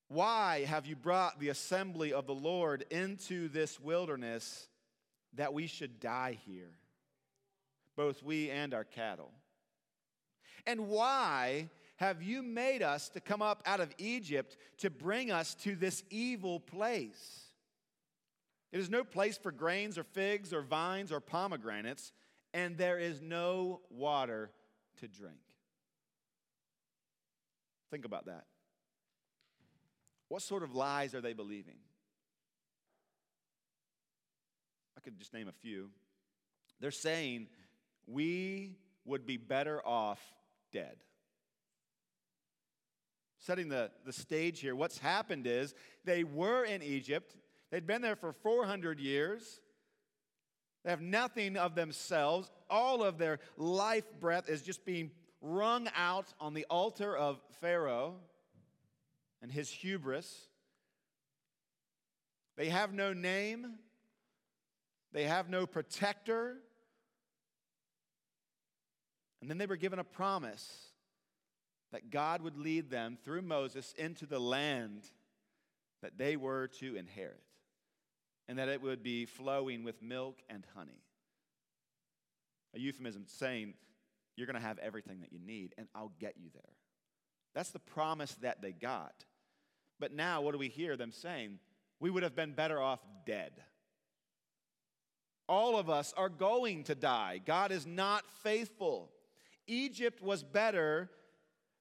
[0.08, 4.68] Why have you brought the assembly of the Lord into this wilderness
[5.36, 6.72] that we should die here,
[7.96, 9.30] both we and our cattle?
[10.66, 15.54] And why have you made us to come up out of Egypt to bring us
[15.58, 17.44] to this evil place?
[18.72, 22.14] It is no place for grains or figs or vines or pomegranates,
[22.52, 24.50] and there is no water
[24.98, 25.38] to drink.
[27.92, 28.46] Think about that.
[30.28, 31.78] What sort of lies are they believing?
[34.98, 35.90] I could just name a few.
[36.80, 37.48] They're saying
[38.08, 40.20] we would be better off
[40.72, 40.98] dead.
[43.40, 47.36] Setting the, the stage here, what's happened is they were in Egypt,
[47.72, 49.62] they'd been there for 400 years.
[50.84, 52.52] They have nothing of themselves.
[52.70, 58.16] All of their life breath is just being wrung out on the altar of Pharaoh
[59.42, 60.48] and his hubris.
[62.58, 63.76] They have no name,
[65.12, 66.58] they have no protector.
[69.42, 70.88] And then they were given a promise
[71.92, 75.04] that God would lead them through Moses into the land
[76.02, 77.44] that they were to inherit,
[78.48, 81.04] and that it would be flowing with milk and honey.
[82.76, 83.74] A euphemism saying,
[84.36, 86.74] You're going to have everything that you need, and I'll get you there.
[87.54, 89.26] That's the promise that they got.
[90.00, 91.60] But now, what do we hear them saying?
[92.00, 93.54] We would have been better off dead.
[95.48, 97.40] All of us are going to die.
[97.46, 99.12] God is not faithful.
[99.68, 101.10] Egypt was better,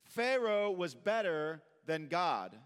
[0.04, 2.56] Pharaoh was better than God.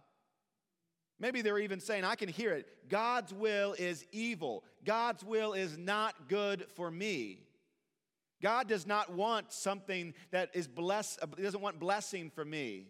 [1.21, 5.77] Maybe they're even saying, I can hear it God's will is evil, God's will is
[5.77, 7.48] not good for me.
[8.43, 12.89] God does not want something that is blessed, he doesn't want blessing for me.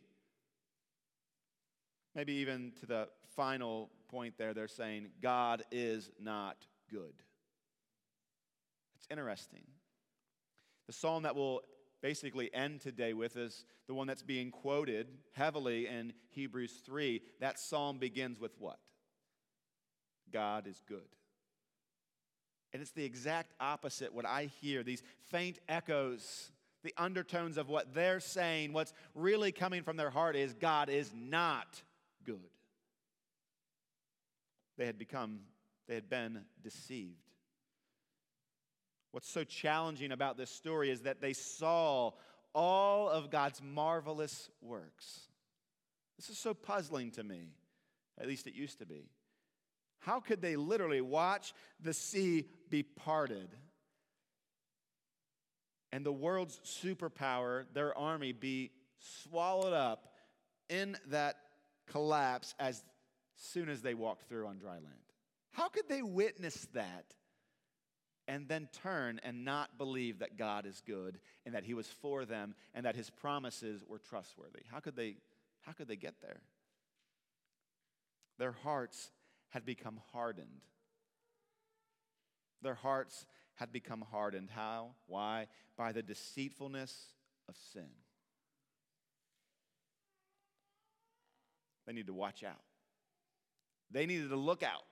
[2.15, 6.57] Maybe even to the final point there, they're saying, God is not
[6.91, 7.15] good.
[8.97, 9.63] It's interesting.
[10.87, 11.63] The psalm that will
[12.03, 17.23] basically end today with is the one that's being quoted heavily in Hebrews 3.
[17.41, 18.79] That psalm begins with what?
[20.33, 21.09] God is good.
[22.73, 26.51] And it's the exact opposite what I hear these faint echoes,
[26.85, 28.73] the undertones of what they're saying.
[28.73, 31.83] What's really coming from their heart is God is not
[32.25, 32.51] good.
[34.77, 35.41] They had become,
[35.89, 37.17] they had been deceived.
[39.13, 42.13] What's so challenging about this story is that they saw
[42.55, 45.23] all of God's marvelous works.
[46.19, 47.49] This is so puzzling to me.
[48.21, 49.09] At least it used to be.
[50.01, 53.49] How could they literally watch the sea be parted
[55.93, 60.13] and the world's superpower, their army, be swallowed up
[60.69, 61.37] in that
[61.87, 62.83] collapse as
[63.37, 64.87] soon as they walked through on dry land?
[65.53, 67.15] How could they witness that
[68.27, 72.25] and then turn and not believe that God is good and that He was for
[72.27, 74.61] them and that His promises were trustworthy?
[74.71, 75.17] How could they,
[75.63, 76.43] how could they get there?
[78.39, 79.11] Their hearts
[79.49, 80.65] had become hardened.
[82.63, 84.51] Their hearts had become hardened.
[84.55, 84.91] How?
[85.07, 85.47] Why?
[85.77, 86.95] By the deceitfulness
[87.49, 87.89] of sin.
[91.87, 92.61] They need to watch out.
[93.91, 94.85] They needed to look out.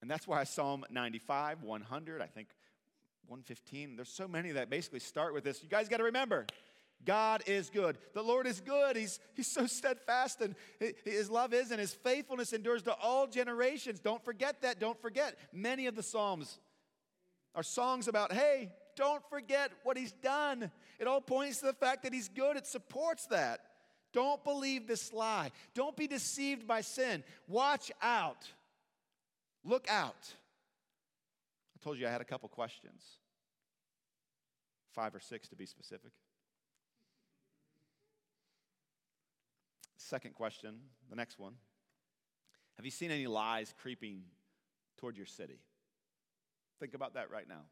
[0.00, 2.48] And that's why Psalm 95, 100, I think
[3.26, 5.62] 115, there's so many that basically start with this.
[5.62, 6.46] You guys got to remember,
[7.04, 7.96] God is good.
[8.14, 8.96] The Lord is good.
[8.96, 10.54] He's, he's so steadfast, and
[11.04, 14.00] His love is, and His faithfulness endures to all generations.
[14.00, 14.80] Don't forget that.
[14.80, 15.36] Don't forget.
[15.52, 16.58] Many of the Psalms
[17.54, 20.70] are songs about, hey, don't forget what He's done.
[20.98, 23.60] It all points to the fact that He's good, it supports that.
[24.12, 25.50] Don't believe this lie.
[25.74, 27.22] Don't be deceived by sin.
[27.46, 28.46] Watch out.
[29.64, 30.34] Look out.
[31.76, 33.02] I told you I had a couple questions,
[34.94, 36.10] five or six to be specific.
[39.98, 40.76] Second question,
[41.10, 41.54] the next one.
[42.76, 44.22] Have you seen any lies creeping
[44.96, 45.58] toward your city?
[46.78, 47.62] Think about that right now.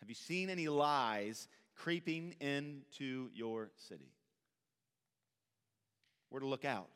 [0.00, 4.12] Have you seen any lies creeping into your city?
[6.30, 6.88] Where to look out?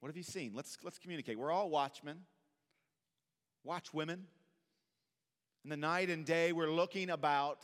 [0.00, 0.52] What have you seen?
[0.54, 1.38] Let's, let's communicate.
[1.38, 2.18] We're all watchmen,
[3.62, 4.26] watch women.
[5.62, 7.60] In the night and day, we're looking about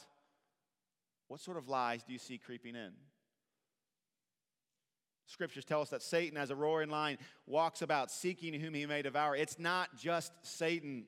[1.26, 2.93] what sort of lies do you see creeping in?
[5.28, 9.02] Scriptures tell us that Satan, as a roaring lion, walks about seeking whom he may
[9.02, 9.36] devour.
[9.36, 11.04] It's not just Satan,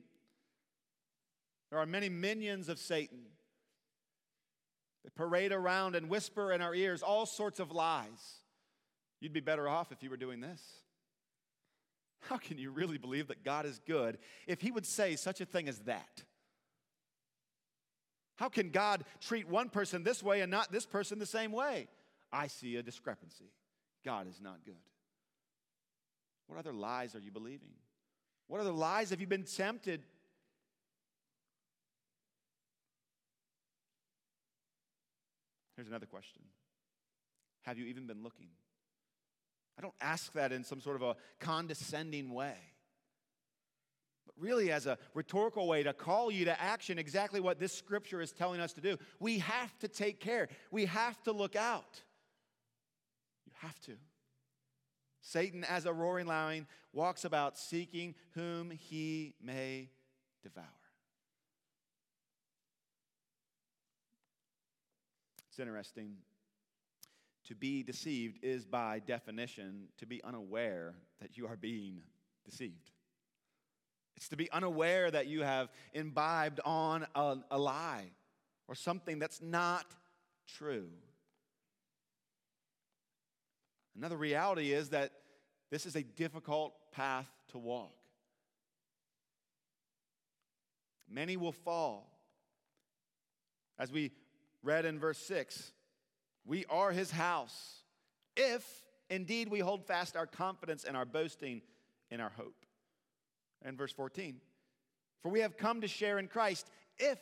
[1.71, 3.21] there are many minions of Satan
[5.05, 8.35] that parade around and whisper in our ears all sorts of lies.
[9.21, 10.63] You'd be better off if you were doing this.
[12.21, 15.47] How can you really believe that God is good if He would say such a
[15.47, 16.25] thing as that?
[18.37, 21.89] How can God treat one person this way and not this person the same way?
[22.31, 23.51] I see a discrepancy.
[24.05, 24.75] God is not good.
[26.47, 27.71] What other lies are you believing?
[28.49, 30.03] What other lies have you been tempted?
[35.77, 36.43] Here's another question
[37.63, 38.49] Have you even been looking?
[39.79, 42.57] I don't ask that in some sort of a condescending way,
[44.27, 48.21] but really as a rhetorical way to call you to action exactly what this scripture
[48.21, 48.99] is telling us to do.
[49.21, 52.03] We have to take care, we have to look out.
[53.63, 53.93] Have to.
[55.21, 59.91] Satan, as a roaring lion, walks about seeking whom he may
[60.43, 60.65] devour.
[65.51, 66.17] It's interesting.
[67.49, 72.01] To be deceived is, by definition, to be unaware that you are being
[72.45, 72.91] deceived.
[74.17, 78.11] It's to be unaware that you have imbibed on a, a lie
[78.69, 79.85] or something that's not
[80.47, 80.89] true.
[83.97, 85.13] Another reality is that
[85.71, 87.93] this is a difficult path to walk.
[91.09, 92.09] Many will fall.
[93.79, 94.13] As we
[94.63, 95.73] read in verse 6,
[96.45, 97.83] we are his house
[98.37, 98.65] if
[99.09, 101.63] indeed we hold fast our confidence and our boasting
[102.11, 102.65] in our hope.
[103.63, 104.37] And verse 14,
[105.23, 107.19] for we have come to share in Christ if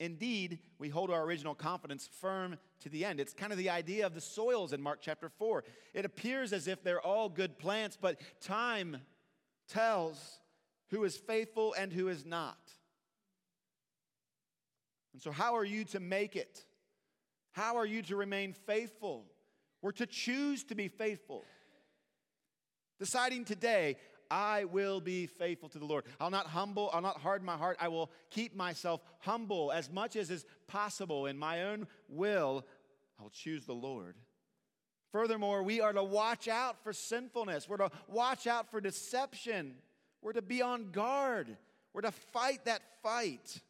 [0.00, 3.20] indeed we hold our original confidence firm to the end.
[3.20, 5.64] It's kind of the idea of the soils in Mark chapter 4.
[5.94, 8.98] It appears as if they're all good plants, but time
[9.68, 10.40] tells
[10.90, 12.58] who is faithful and who is not.
[15.12, 16.64] And so, how are you to make it?
[17.52, 19.24] How are you to remain faithful?
[19.82, 21.44] We're to choose to be faithful.
[22.98, 23.96] Deciding today,
[24.30, 26.04] I will be faithful to the Lord.
[26.20, 27.76] I'll not humble, I'll not harden my heart.
[27.80, 32.66] I will keep myself humble as much as is possible in my own will.
[33.20, 34.16] I'll choose the Lord.
[35.12, 37.68] Furthermore, we are to watch out for sinfulness.
[37.68, 39.74] We're to watch out for deception.
[40.20, 41.56] We're to be on guard.
[41.94, 43.60] We're to fight that fight.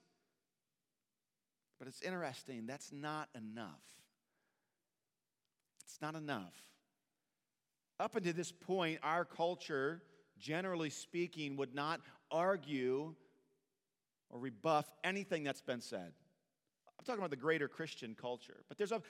[1.79, 3.81] But it's interesting, that's not enough.
[5.85, 6.53] It's not enough.
[8.01, 10.03] Up until this point, our culture
[10.39, 13.15] generally speaking, would not argue
[14.31, 16.13] or rebuff anything that's been said.
[16.99, 19.03] I'm talking about the greater Christian culture, but there's a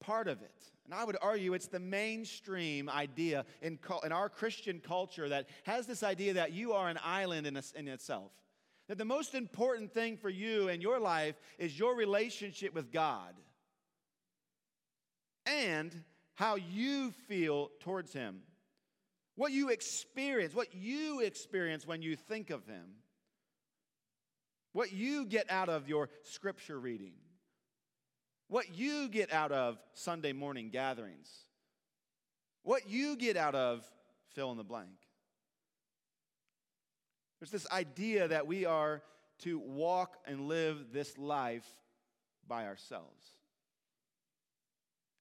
[0.00, 0.72] part of it.
[0.84, 5.86] And I would argue it's the mainstream idea in, in our Christian culture that has
[5.86, 8.30] this idea that you are an island in, a, in itself.
[8.88, 13.34] That the most important thing for you in your life is your relationship with God
[15.44, 16.04] and
[16.34, 18.42] how you feel towards Him.
[19.36, 22.86] What you experience, what you experience when you think of Him.
[24.72, 27.12] What you get out of your scripture reading.
[28.48, 31.30] What you get out of Sunday morning gatherings.
[32.62, 33.84] What you get out of
[34.34, 34.88] fill in the blank.
[37.40, 39.02] There's this idea that we are
[39.40, 41.66] to walk and live this life
[42.48, 43.26] by ourselves.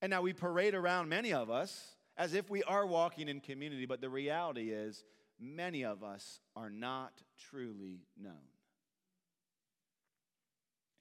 [0.01, 3.85] And now we parade around, many of us, as if we are walking in community,
[3.85, 5.03] but the reality is,
[5.39, 8.33] many of us are not truly known.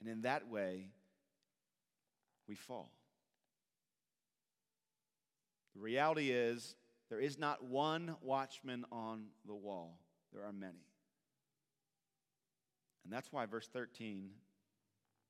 [0.00, 0.88] And in that way,
[2.48, 2.90] we fall.
[5.74, 6.76] The reality is,
[7.10, 9.98] there is not one watchman on the wall,
[10.32, 10.84] there are many.
[13.04, 14.30] And that's why verse 13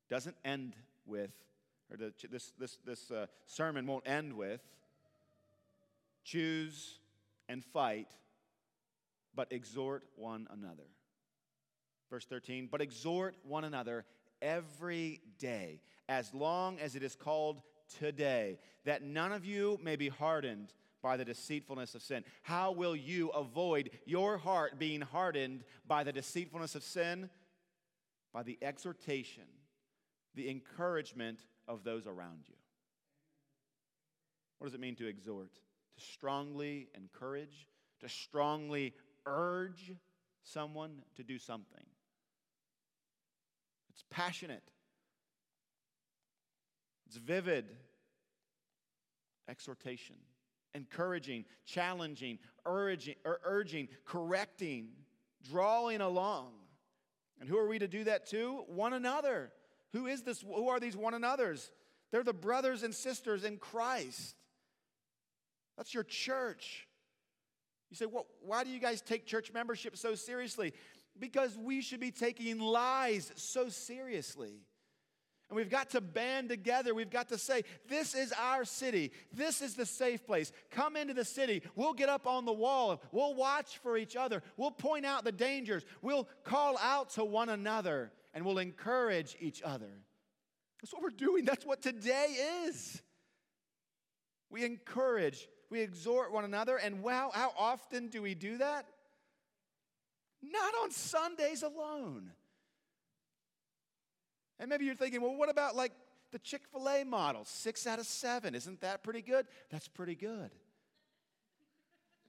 [0.09, 0.77] doesn't end
[1.07, 1.33] with,
[1.91, 4.61] or the, this, this, this uh, sermon won't end with,
[6.25, 6.99] choose
[7.49, 8.09] and fight,
[9.35, 10.89] but exhort one another.
[12.11, 14.05] Verse 13, but exhort one another
[14.41, 17.63] every day, as long as it is called
[17.99, 20.73] today, that none of you may be hardened
[21.03, 22.25] by the deceitfulness of sin.
[22.43, 27.29] How will you avoid your heart being hardened by the deceitfulness of sin?
[28.33, 29.45] By the exhortation,
[30.35, 32.55] the encouragement of those around you.
[34.59, 35.53] What does it mean to exhort?
[35.97, 37.69] To strongly encourage,
[38.01, 38.95] to strongly
[39.27, 39.93] urge
[40.43, 41.85] someone to do something.
[43.91, 44.65] It's passionate,
[47.07, 47.67] it's vivid.
[49.47, 50.17] Exhortation,
[50.75, 54.89] encouraging, challenging, urging, urging, correcting,
[55.51, 56.53] drawing along.
[57.39, 58.65] And who are we to do that to?
[58.69, 59.53] One another.
[59.93, 60.41] Who is this?
[60.41, 61.71] Who are these one another's?
[62.11, 64.35] They're the brothers and sisters in Christ.
[65.77, 66.87] That's your church.
[67.91, 70.73] You say, well, why do you guys take church membership so seriously?
[71.19, 74.61] Because we should be taking lies so seriously.
[75.49, 76.95] And we've got to band together.
[76.95, 79.13] We've got to say, This is our city.
[79.33, 80.51] This is the safe place.
[80.71, 81.63] Come into the city.
[81.77, 83.03] We'll get up on the wall.
[83.13, 84.43] We'll watch for each other.
[84.57, 85.85] We'll point out the dangers.
[86.01, 89.91] We'll call out to one another and we'll encourage each other.
[90.81, 91.45] That's what we're doing.
[91.45, 93.03] That's what today is.
[94.51, 96.77] We encourage, we exhort one another.
[96.77, 98.87] And wow, how often do we do that?
[100.43, 102.31] Not on Sundays alone.
[104.59, 105.93] And maybe you're thinking, well, what about like
[106.33, 107.45] the Chick fil A model?
[107.45, 108.55] Six out of seven.
[108.55, 109.47] Isn't that pretty good?
[109.71, 110.51] That's pretty good.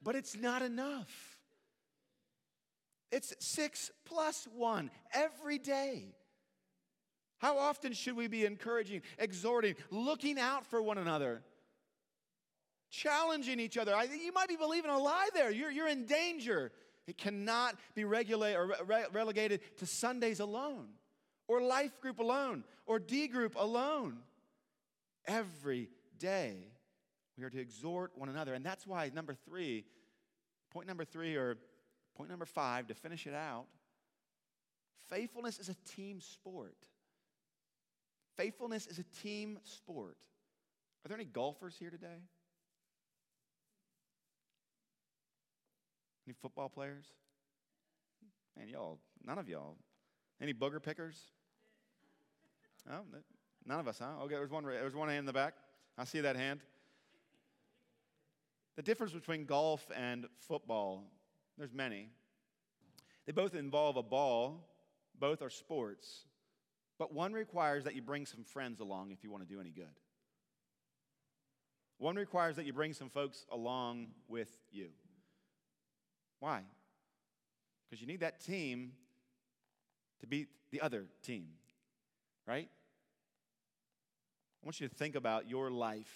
[0.01, 1.37] But it's not enough.
[3.11, 6.15] It's six plus one every day.
[7.39, 11.43] How often should we be encouraging, exhorting, looking out for one another,
[12.89, 13.95] challenging each other?
[13.95, 15.51] I you might be believing a lie there.
[15.51, 16.71] You're, you're in danger.
[17.07, 20.87] It cannot be regulate, or re- relegated to Sundays alone
[21.47, 24.17] or life group alone or D group alone.
[25.27, 26.55] Every day,
[27.37, 28.53] we are to exhort one another.
[28.53, 29.85] And that's why, number three,
[30.71, 31.57] point number three, or
[32.15, 33.65] point number five, to finish it out,
[35.09, 36.77] faithfulness is a team sport.
[38.37, 40.17] Faithfulness is a team sport.
[41.03, 42.23] Are there any golfers here today?
[46.27, 47.05] Any football players?
[48.57, 49.75] Man, y'all, none of y'all.
[50.41, 51.19] Any booger pickers?
[52.89, 53.01] Oh,
[53.65, 54.23] none of us, huh?
[54.23, 55.53] Okay, there's one, there's one hand in the back.
[55.97, 56.61] I see that hand.
[58.75, 61.03] The difference between golf and football,
[61.57, 62.09] there's many.
[63.25, 64.67] They both involve a ball,
[65.17, 66.25] both are sports,
[66.99, 69.71] but one requires that you bring some friends along if you want to do any
[69.71, 69.85] good.
[71.97, 74.89] One requires that you bring some folks along with you.
[76.39, 76.61] Why?
[77.89, 78.93] Because you need that team
[80.21, 81.47] to beat the other team
[82.47, 82.69] right?
[84.61, 86.11] I want you to think about your life,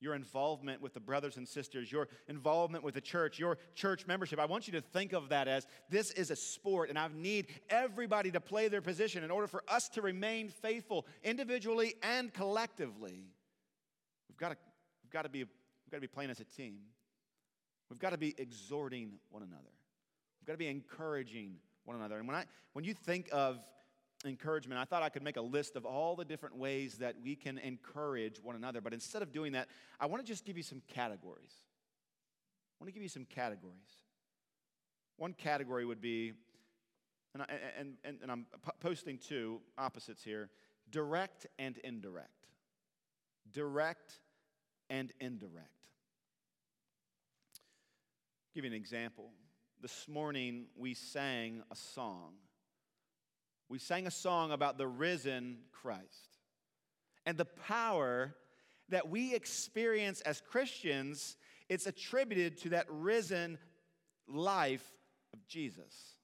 [0.00, 4.38] your involvement with the brothers and sisters, your involvement with the church, your church membership.
[4.38, 7.48] I want you to think of that as this is a sport, and I need
[7.70, 13.24] everybody to play their position in order for us to remain faithful individually and collectively.
[14.28, 14.56] We've got to,
[15.02, 16.78] we've got to, be, we've got to be playing as a team.
[17.88, 19.72] We've got to be exhorting one another.
[20.40, 22.18] We've got to be encouraging one another.
[22.18, 23.58] And when, I, when you think of
[24.24, 27.36] encouragement, I thought I could make a list of all the different ways that we
[27.36, 28.80] can encourage one another.
[28.80, 29.68] But instead of doing that,
[30.00, 31.54] I want to just give you some categories.
[32.78, 33.74] I want to give you some categories.
[35.16, 36.32] One category would be,
[37.34, 37.46] and, I,
[37.78, 38.46] and, and, and I'm
[38.80, 40.50] posting two opposites here
[40.90, 42.30] direct and indirect.
[43.52, 44.20] Direct
[44.90, 45.75] and indirect.
[48.56, 49.32] Give you an example.
[49.82, 52.32] This morning we sang a song
[53.68, 56.38] we sang a song about the risen Christ
[57.26, 58.34] and the power
[58.88, 61.36] that we experience as Christians.
[61.68, 63.58] It's attributed to that risen
[64.26, 64.86] life
[65.34, 66.16] of Jesus.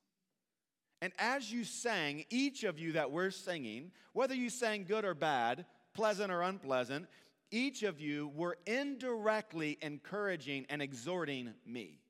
[1.03, 5.15] And as you sang, each of you that were singing, whether you sang good or
[5.15, 7.09] bad, pleasant or unpleasant,
[7.51, 12.02] each of you were indirectly encouraging and exhorting me.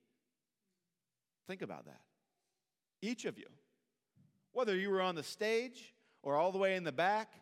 [1.47, 2.01] Think about that.
[3.01, 3.47] Each of you.
[4.53, 7.33] Whether you were on the stage or all the way in the back,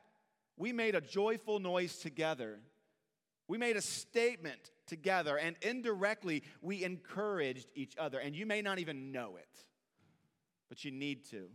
[0.57, 2.61] we made a joyful noise together.
[3.49, 8.19] We made a statement together, and indirectly, we encouraged each other.
[8.19, 9.65] And you may not even know it,
[10.69, 11.49] but you need to.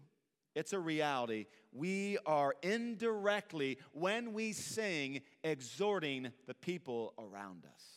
[0.56, 1.46] It's a reality.
[1.72, 7.95] We are indirectly, when we sing, exhorting the people around us.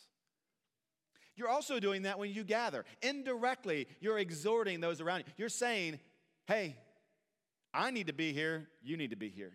[1.38, 2.84] You're also doing that when you gather.
[3.00, 5.24] Indirectly, you're exhorting those around you.
[5.36, 6.00] You're saying,
[6.46, 6.76] hey,
[7.72, 9.52] I need to be here, you need to be here.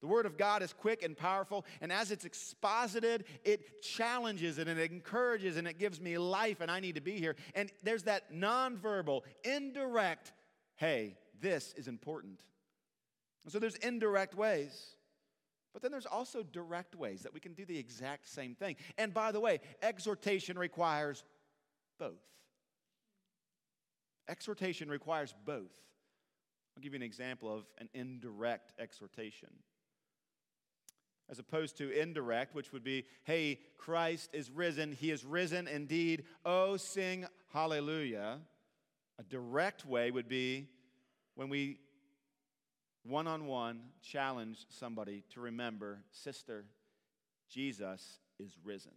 [0.00, 4.68] The Word of God is quick and powerful, and as it's exposited, it challenges and
[4.68, 7.36] it encourages and it gives me life, and I need to be here.
[7.54, 10.32] And there's that nonverbal, indirect,
[10.76, 12.40] hey, this is important.
[13.48, 14.96] so there's indirect ways.
[15.72, 18.76] But then there's also direct ways that we can do the exact same thing.
[18.98, 21.24] And by the way, exhortation requires
[21.98, 22.22] both.
[24.28, 25.72] Exhortation requires both.
[26.76, 29.50] I'll give you an example of an indirect exhortation.
[31.28, 34.92] As opposed to indirect, which would be, hey, Christ is risen.
[34.92, 36.24] He is risen indeed.
[36.44, 38.38] Oh, sing hallelujah.
[39.20, 40.68] A direct way would be
[41.36, 41.78] when we
[43.04, 46.64] one on one challenge somebody to remember, sister,
[47.48, 48.92] Jesus is risen.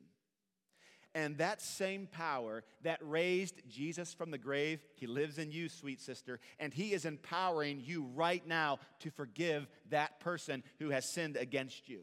[1.15, 6.01] And that same power that raised Jesus from the grave, he lives in you, sweet
[6.01, 11.37] sister, and he is empowering you right now to forgive that person who has sinned
[11.37, 12.01] against you.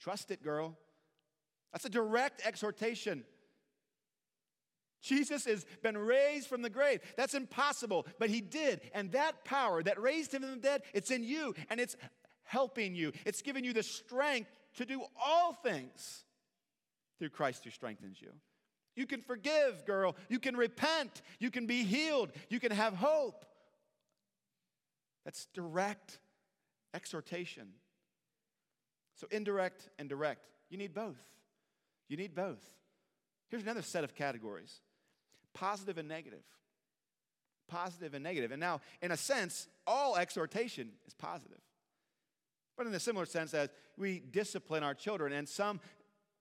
[0.00, 0.78] Trust it, girl.
[1.72, 3.24] That's a direct exhortation.
[5.00, 7.00] Jesus has been raised from the grave.
[7.16, 8.80] That's impossible, but he did.
[8.94, 11.96] And that power that raised him from the dead, it's in you and it's
[12.42, 13.12] helping you.
[13.24, 16.24] It's giving you the strength to do all things
[17.18, 18.30] through Christ who strengthens you.
[18.96, 20.16] You can forgive, girl.
[20.28, 21.22] You can repent.
[21.38, 22.32] You can be healed.
[22.48, 23.44] You can have hope.
[25.24, 26.18] That's direct
[26.94, 27.68] exhortation.
[29.14, 30.48] So, indirect and direct.
[30.70, 31.22] You need both.
[32.08, 32.64] You need both.
[33.48, 34.80] Here's another set of categories
[35.58, 36.42] positive and negative.
[37.68, 38.52] Positive and negative.
[38.52, 41.60] And now, in a sense, all exhortation is positive.
[42.76, 45.80] But in a similar sense as we discipline our children, and some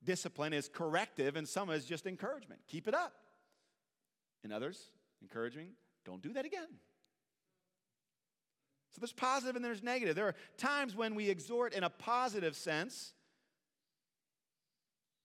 [0.03, 2.61] discipline is corrective and some is just encouragement.
[2.67, 3.13] Keep it up.
[4.43, 4.91] In others,
[5.21, 5.69] encouraging,
[6.05, 6.67] don't do that again.
[8.93, 10.15] So there's positive and there's negative.
[10.15, 13.13] There are times when we exhort in a positive sense,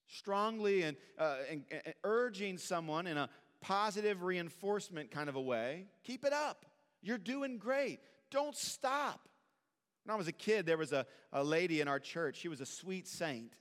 [0.08, 3.28] strongly and, uh, and, and urging someone in a
[3.62, 5.86] positive reinforcement kind of a way.
[6.04, 6.66] Keep it up.
[7.00, 8.00] You're doing great.
[8.30, 9.28] Don't stop.
[10.04, 12.36] When I was a kid, there was a, a lady in our church.
[12.36, 13.54] She was a sweet saint.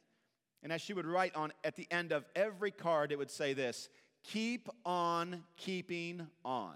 [0.63, 3.53] And as she would write on at the end of every card, it would say
[3.53, 3.89] this
[4.23, 6.75] keep on keeping on.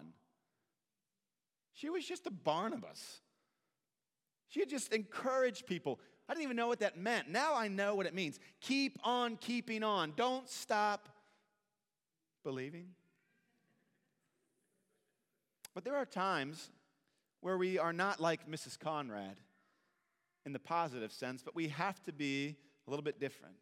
[1.73, 3.21] She was just a Barnabas.
[4.47, 5.99] She had just encouraged people.
[6.29, 7.29] I didn't even know what that meant.
[7.29, 8.39] Now I know what it means.
[8.61, 10.13] Keep on keeping on.
[10.15, 11.09] Don't stop
[12.43, 12.87] believing.
[15.75, 16.71] But there are times
[17.41, 18.79] where we are not like Mrs.
[18.79, 19.35] Conrad
[20.45, 22.55] in the positive sense, but we have to be
[22.87, 23.55] a little bit different.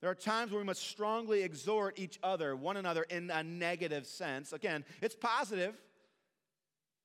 [0.00, 4.06] There are times where we must strongly exhort each other, one another, in a negative
[4.06, 4.52] sense.
[4.52, 5.74] Again, it's positive,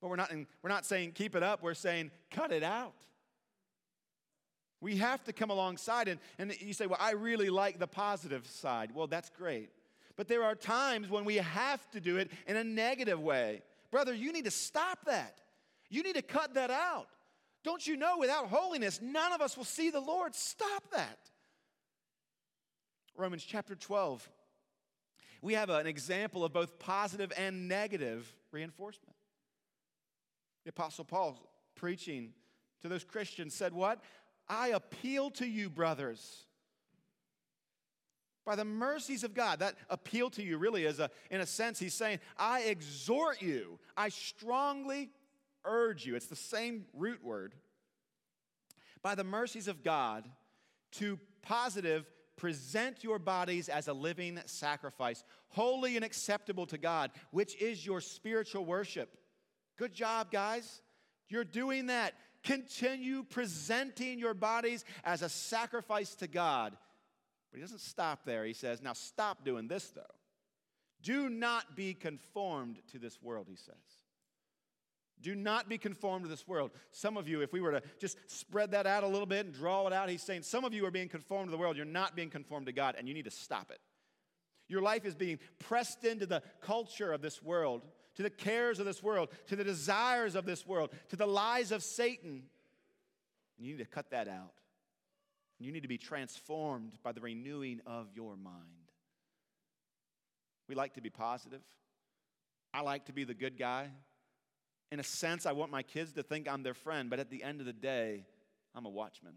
[0.00, 2.94] but we're not, in, we're not saying keep it up, we're saying cut it out.
[4.80, 8.46] We have to come alongside, and, and you say, Well, I really like the positive
[8.46, 8.90] side.
[8.92, 9.70] Well, that's great.
[10.18, 13.62] But there are times when we have to do it in a negative way.
[13.92, 15.38] Brother, you need to stop that.
[15.88, 17.06] You need to cut that out.
[17.62, 20.34] Don't you know without holiness, none of us will see the Lord?
[20.34, 21.20] Stop that.
[23.16, 24.28] Romans chapter 12.
[25.40, 29.14] We have an example of both positive and negative reinforcement.
[30.64, 31.38] The Apostle Paul,
[31.76, 32.32] preaching
[32.82, 34.02] to those Christians, said, What?
[34.48, 36.47] I appeal to you, brothers
[38.48, 39.58] by the mercies of God.
[39.58, 43.78] That appeal to you really is, a, in a sense, he's saying, I exhort you,
[43.94, 45.10] I strongly
[45.66, 46.16] urge you.
[46.16, 47.54] It's the same root word.
[49.02, 50.24] By the mercies of God,
[50.92, 57.54] to positive, present your bodies as a living sacrifice, holy and acceptable to God, which
[57.60, 59.10] is your spiritual worship.
[59.76, 60.80] Good job, guys.
[61.28, 62.14] You're doing that.
[62.44, 66.78] Continue presenting your bodies as a sacrifice to God
[67.50, 68.44] but he doesn't stop there.
[68.44, 70.02] He says, Now stop doing this, though.
[71.02, 73.74] Do not be conformed to this world, he says.
[75.20, 76.70] Do not be conformed to this world.
[76.92, 79.54] Some of you, if we were to just spread that out a little bit and
[79.54, 81.76] draw it out, he's saying some of you are being conformed to the world.
[81.76, 83.80] You're not being conformed to God, and you need to stop it.
[84.68, 87.82] Your life is being pressed into the culture of this world,
[88.16, 91.72] to the cares of this world, to the desires of this world, to the lies
[91.72, 92.44] of Satan.
[93.58, 94.52] You need to cut that out.
[95.58, 98.92] You need to be transformed by the renewing of your mind.
[100.68, 101.62] We like to be positive.
[102.72, 103.90] I like to be the good guy.
[104.92, 107.42] In a sense, I want my kids to think I'm their friend, but at the
[107.42, 108.24] end of the day,
[108.74, 109.34] I'm a watchman.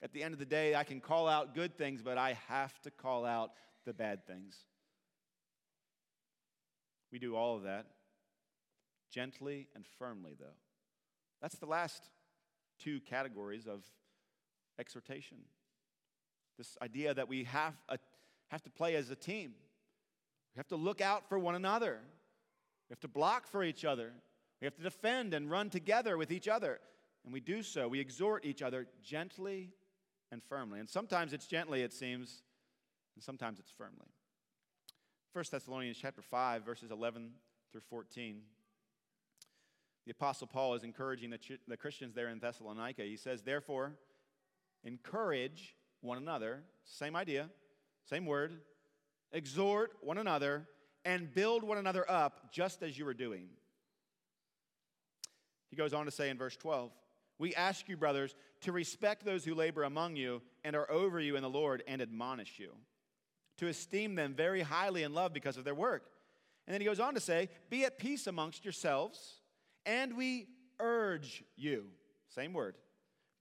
[0.00, 2.80] At the end of the day, I can call out good things, but I have
[2.82, 3.50] to call out
[3.84, 4.56] the bad things.
[7.10, 7.86] We do all of that.
[9.10, 10.46] Gently and firmly, though.
[11.42, 12.02] That's the last
[12.78, 13.82] two categories of
[14.78, 15.38] exhortation.
[16.56, 17.98] This idea that we have, a,
[18.48, 19.54] have to play as a team.
[20.54, 22.00] We have to look out for one another.
[22.88, 24.12] We have to block for each other.
[24.60, 26.80] We have to defend and run together with each other.
[27.24, 27.88] And we do so.
[27.88, 29.70] We exhort each other gently
[30.32, 30.80] and firmly.
[30.80, 32.42] And sometimes it's gently, it seems,
[33.14, 34.06] and sometimes it's firmly.
[35.32, 37.30] 1 Thessalonians chapter 5, verses 11
[37.70, 38.40] through 14.
[40.06, 43.02] The Apostle Paul is encouraging the, the Christians there in Thessalonica.
[43.02, 43.92] He says, Therefore,
[44.84, 47.48] encourage one another, same idea,
[48.04, 48.52] same word,
[49.32, 50.66] exhort one another,
[51.04, 53.48] and build one another up just as you are doing.
[55.70, 56.90] He goes on to say in verse 12,
[57.38, 61.36] We ask you, brothers, to respect those who labor among you and are over you
[61.36, 62.72] in the Lord and admonish you,
[63.58, 66.10] to esteem them very highly in love because of their work.
[66.66, 69.40] And then he goes on to say, Be at peace amongst yourselves.
[69.86, 70.48] And we
[70.80, 71.86] urge you,
[72.28, 72.76] same word,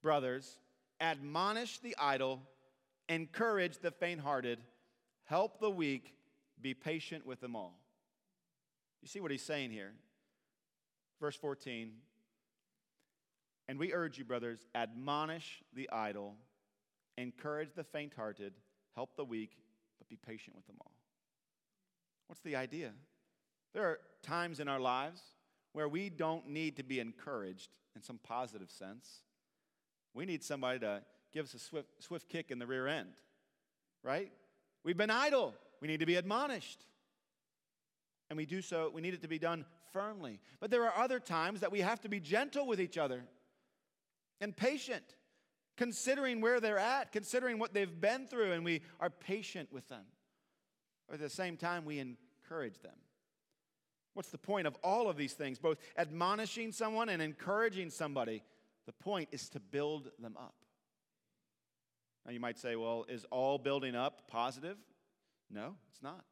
[0.01, 0.59] brothers,
[0.99, 2.41] admonish the idle,
[3.09, 4.59] encourage the faint hearted,
[5.25, 6.15] help the weak,
[6.61, 7.79] be patient with them all.
[9.01, 9.93] You see what he's saying here?
[11.19, 11.91] Verse 14.
[13.67, 16.35] And we urge you, brothers, admonish the idle,
[17.17, 18.53] encourage the faint hearted,
[18.95, 19.57] help the weak,
[19.97, 20.93] but be patient with them all.
[22.27, 22.91] What's the idea?
[23.73, 25.21] There are times in our lives
[25.73, 29.23] where we don't need to be encouraged in some positive sense.
[30.17, 33.13] We need somebody to give us a swift, swift kick in the rear end,
[34.01, 34.31] right?
[34.83, 35.53] We've been idle.
[35.79, 36.83] We need to be admonished.
[38.31, 39.63] And we do so, we need it to be done
[39.93, 40.39] firmly.
[40.59, 43.25] But there are other times that we have to be gentle with each other
[44.41, 45.03] and patient,
[45.77, 50.05] considering where they're at, considering what they've been through, and we are patient with them.
[51.07, 52.97] But at the same time, we encourage them.
[54.15, 55.59] What's the point of all of these things?
[55.59, 58.41] Both admonishing someone and encouraging somebody.
[58.87, 60.55] The point is to build them up.
[62.25, 64.77] Now you might say, well, is all building up positive?
[65.51, 66.23] No, it's not.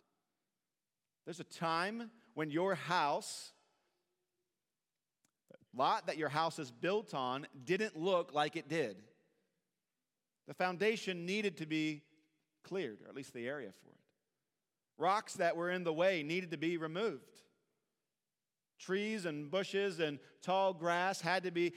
[1.26, 3.51] There's a time when your house,
[5.51, 8.97] the lot that your house is built on, didn't look like it did.
[10.47, 12.03] The foundation needed to be
[12.64, 13.99] cleared, or at least the area for it.
[14.97, 17.41] Rocks that were in the way needed to be removed.
[18.80, 21.74] Trees and bushes and tall grass had to be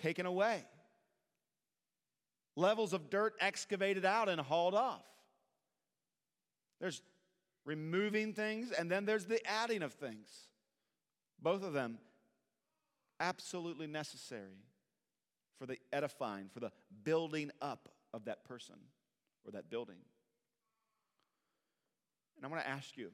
[0.00, 0.64] taken away.
[2.56, 5.04] Levels of dirt excavated out and hauled off.
[6.80, 7.02] There's
[7.64, 10.28] removing things, and then there's the adding of things.
[11.40, 11.98] Both of them
[13.18, 14.64] absolutely necessary
[15.58, 16.72] for the edifying, for the
[17.04, 18.76] building up of that person
[19.44, 19.98] or that building.
[22.36, 23.10] And I want to ask you,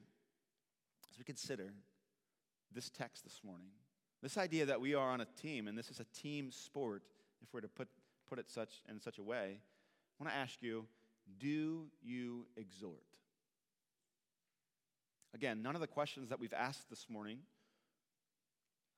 [1.11, 1.73] as we consider
[2.73, 3.69] this text this morning.
[4.21, 7.03] This idea that we are on a team and this is a team sport,
[7.41, 7.87] if we're to put,
[8.27, 10.85] put it such in such a way, I want to ask you,
[11.39, 13.03] do you exhort?
[15.33, 17.39] Again, none of the questions that we've asked this morning,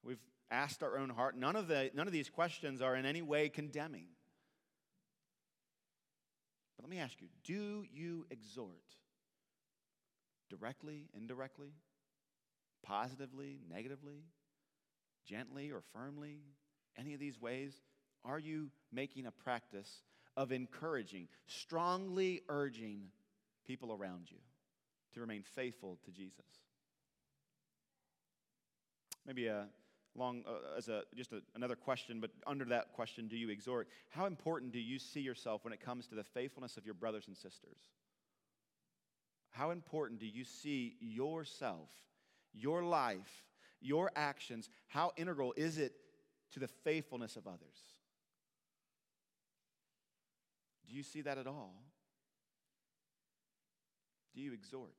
[0.03, 3.21] we've asked our own heart, none of, the, none of these questions are in any
[3.21, 4.05] way condemning.
[6.77, 8.77] But let me ask you, do you exhort?
[10.49, 11.73] Directly, indirectly?
[12.83, 14.23] positively, negatively,
[15.29, 16.39] gently or firmly,
[16.97, 17.73] any of these ways?
[18.25, 20.03] Are you making a practice
[20.35, 23.03] of encouraging, strongly urging
[23.65, 24.37] people around you
[25.13, 26.45] to remain faithful to Jesus?
[29.25, 29.67] Maybe a
[30.15, 33.87] long uh, as a just a, another question, but under that question, do you exhort?
[34.09, 37.25] How important do you see yourself when it comes to the faithfulness of your brothers
[37.27, 37.77] and sisters?
[39.51, 41.89] How important do you see yourself
[42.53, 43.45] your life,
[43.81, 45.93] your actions, how integral is it
[46.51, 47.59] to the faithfulness of others?
[50.87, 51.75] Do you see that at all?
[54.33, 54.93] Do you exhort?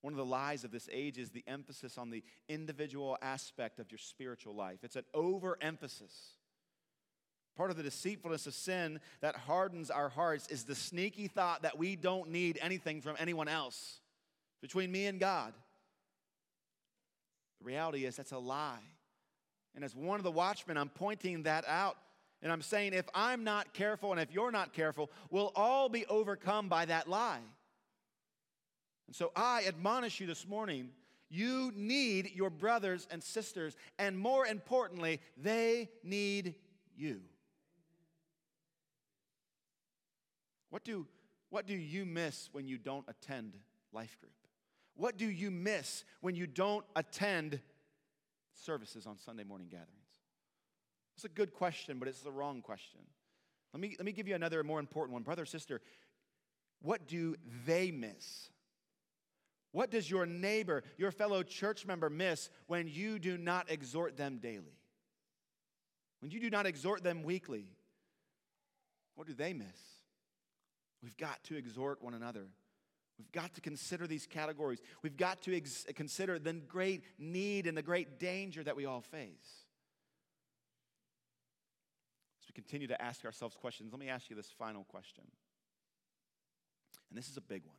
[0.00, 3.90] One of the lies of this age is the emphasis on the individual aspect of
[3.90, 4.78] your spiritual life.
[4.82, 6.12] It's an overemphasis.
[7.56, 11.76] Part of the deceitfulness of sin that hardens our hearts is the sneaky thought that
[11.76, 13.98] we don't need anything from anyone else
[14.60, 15.52] between me and God.
[17.60, 18.78] The reality is that's a lie.
[19.74, 21.96] And as one of the watchmen, I'm pointing that out.
[22.42, 26.06] And I'm saying if I'm not careful and if you're not careful, we'll all be
[26.06, 27.40] overcome by that lie.
[29.06, 30.90] And so I admonish you this morning
[31.30, 36.54] you need your brothers and sisters, and more importantly, they need
[36.96, 37.20] you.
[40.70, 41.06] What do,
[41.50, 43.54] what do you miss when you don't attend
[43.92, 44.32] life group?
[44.98, 47.60] What do you miss when you don't attend
[48.64, 49.92] services on Sunday morning gatherings?
[51.14, 53.00] It's a good question, but it's the wrong question.
[53.72, 55.22] Let me, let me give you another more important one.
[55.22, 55.80] Brother, sister,
[56.82, 58.50] what do they miss?
[59.70, 64.38] What does your neighbor, your fellow church member, miss when you do not exhort them
[64.38, 64.80] daily?
[66.18, 67.66] When you do not exhort them weekly?
[69.14, 69.66] What do they miss?
[71.04, 72.48] We've got to exhort one another.
[73.18, 74.80] We've got to consider these categories.
[75.02, 79.00] We've got to ex- consider the great need and the great danger that we all
[79.00, 79.64] face.
[82.40, 85.24] As we continue to ask ourselves questions, let me ask you this final question.
[87.10, 87.76] And this is a big one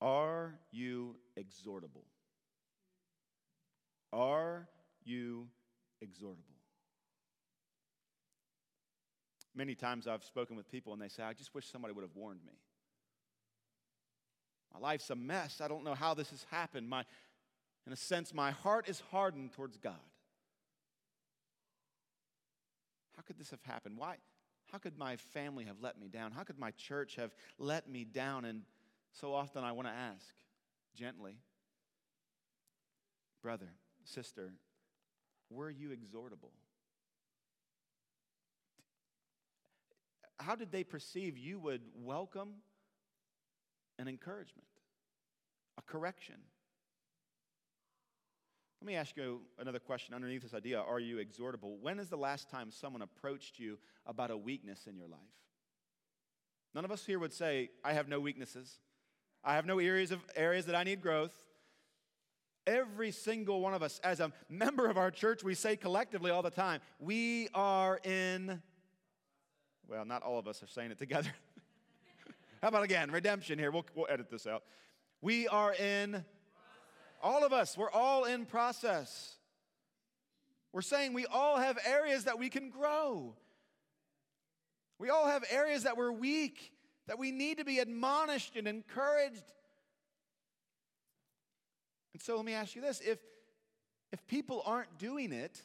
[0.00, 2.04] Are you exhortable?
[4.12, 4.66] Are
[5.04, 5.48] you
[6.02, 6.54] exhortable?
[9.54, 12.16] Many times I've spoken with people and they say, I just wish somebody would have
[12.16, 12.54] warned me.
[14.74, 15.60] My life's a mess.
[15.60, 16.88] I don't know how this has happened.
[16.88, 17.04] My,
[17.86, 19.94] in a sense, my heart is hardened towards God.
[23.16, 23.96] How could this have happened?
[23.96, 24.16] Why?
[24.72, 26.32] How could my family have let me down?
[26.32, 28.44] How could my church have let me down?
[28.44, 28.62] And
[29.12, 30.34] so often I want to ask
[30.96, 31.36] gently,
[33.40, 33.68] brother,
[34.02, 34.52] sister,
[35.50, 36.50] were you exhortable?
[40.40, 42.54] How did they perceive you would welcome
[43.98, 44.66] an encouragement,
[45.78, 46.36] a correction?
[48.80, 51.78] Let me ask you another question underneath this idea Are you exhortable?
[51.80, 55.20] When is the last time someone approached you about a weakness in your life?
[56.74, 58.78] None of us here would say, I have no weaknesses.
[59.44, 61.32] I have no areas, of, areas that I need growth.
[62.66, 66.42] Every single one of us, as a member of our church, we say collectively all
[66.42, 68.62] the time, we are in
[69.88, 71.32] well, not all of us are saying it together.
[72.64, 73.10] How about again?
[73.10, 73.70] Redemption here.
[73.70, 74.62] We'll, we'll edit this out.
[75.20, 76.24] We are in,
[77.22, 79.36] all of us, we're all in process.
[80.72, 83.34] We're saying we all have areas that we can grow.
[84.98, 86.72] We all have areas that we're weak,
[87.06, 89.44] that we need to be admonished and encouraged.
[92.14, 93.18] And so let me ask you this if,
[94.10, 95.60] if people aren't doing it,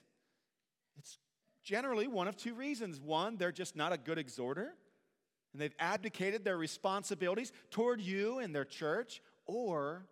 [0.98, 1.18] it's
[1.64, 3.00] generally one of two reasons.
[3.00, 4.74] One, they're just not a good exhorter,
[5.60, 10.06] and they've abdicated their responsibilities toward you and their church, or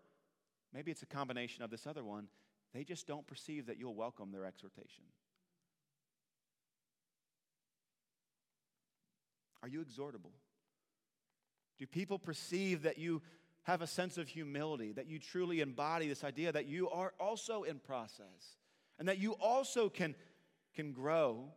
[0.73, 2.27] maybe it's a combination of this other one.
[2.73, 5.05] They just don't perceive that you'll welcome their exhortation.
[9.63, 10.33] Are you exhortable?
[11.79, 13.21] Do people perceive that you
[13.63, 17.63] have a sense of humility, that you truly embody this idea that you are also
[17.63, 18.57] in process,
[18.99, 20.13] and that you also can
[20.75, 21.53] can grow.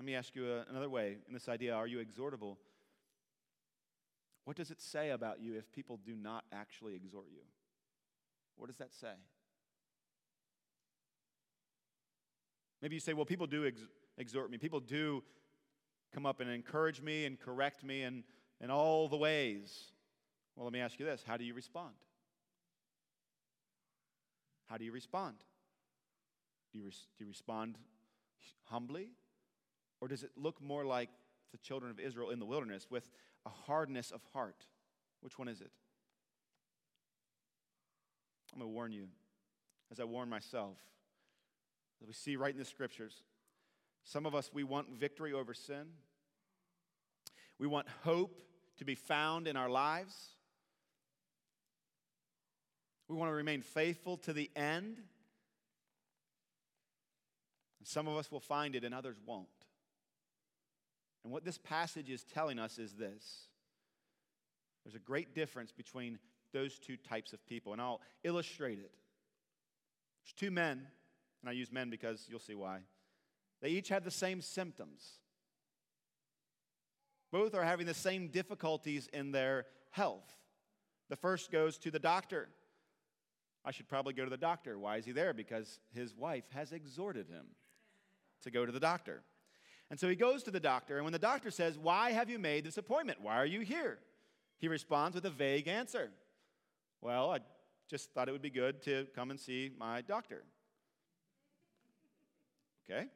[0.00, 2.56] Let me ask you a, another way in this idea are you exhortable?
[4.46, 7.42] What does it say about you if people do not actually exhort you?
[8.56, 9.12] What does that say?
[12.80, 13.84] Maybe you say, well, people do ex-
[14.16, 14.56] exhort me.
[14.56, 15.22] People do
[16.14, 18.24] come up and encourage me and correct me in,
[18.62, 19.92] in all the ways.
[20.56, 21.92] Well, let me ask you this how do you respond?
[24.64, 25.36] How do you respond?
[26.72, 27.76] Do you, res- do you respond
[28.64, 29.10] humbly?
[30.00, 31.10] Or does it look more like
[31.52, 33.10] the children of Israel in the wilderness with
[33.44, 34.64] a hardness of heart?
[35.20, 35.70] Which one is it?
[38.52, 39.06] I'm going to warn you,
[39.92, 40.76] as I warn myself,
[42.00, 43.22] as we see right in the scriptures.
[44.02, 45.86] Some of us, we want victory over sin.
[47.58, 48.40] We want hope
[48.78, 50.14] to be found in our lives.
[53.08, 54.96] We want to remain faithful to the end.
[57.78, 59.48] And some of us will find it and others won't.
[61.24, 63.48] And what this passage is telling us is this
[64.84, 66.18] there's a great difference between
[66.52, 68.92] those two types of people, and I'll illustrate it.
[70.24, 70.86] There's two men,
[71.42, 72.80] and I use men because you'll see why.
[73.60, 75.04] They each have the same symptoms.
[77.30, 80.34] Both are having the same difficulties in their health.
[81.08, 82.48] The first goes to the doctor.
[83.64, 84.78] I should probably go to the doctor.
[84.78, 85.34] Why is he there?
[85.34, 87.46] Because his wife has exhorted him
[88.42, 89.22] to go to the doctor.
[89.90, 92.38] And so he goes to the doctor, and when the doctor says, Why have you
[92.38, 93.20] made this appointment?
[93.20, 93.98] Why are you here?
[94.58, 96.10] He responds with a vague answer.
[97.00, 97.38] Well, I
[97.88, 100.44] just thought it would be good to come and see my doctor.
[102.88, 103.08] Okay?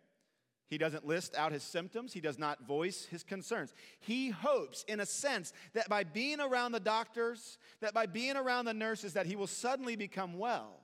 [0.68, 2.12] He doesn't list out his symptoms.
[2.12, 3.72] He does not voice his concerns.
[4.00, 8.64] He hopes, in a sense, that by being around the doctors, that by being around
[8.64, 10.80] the nurses, that he will suddenly become well.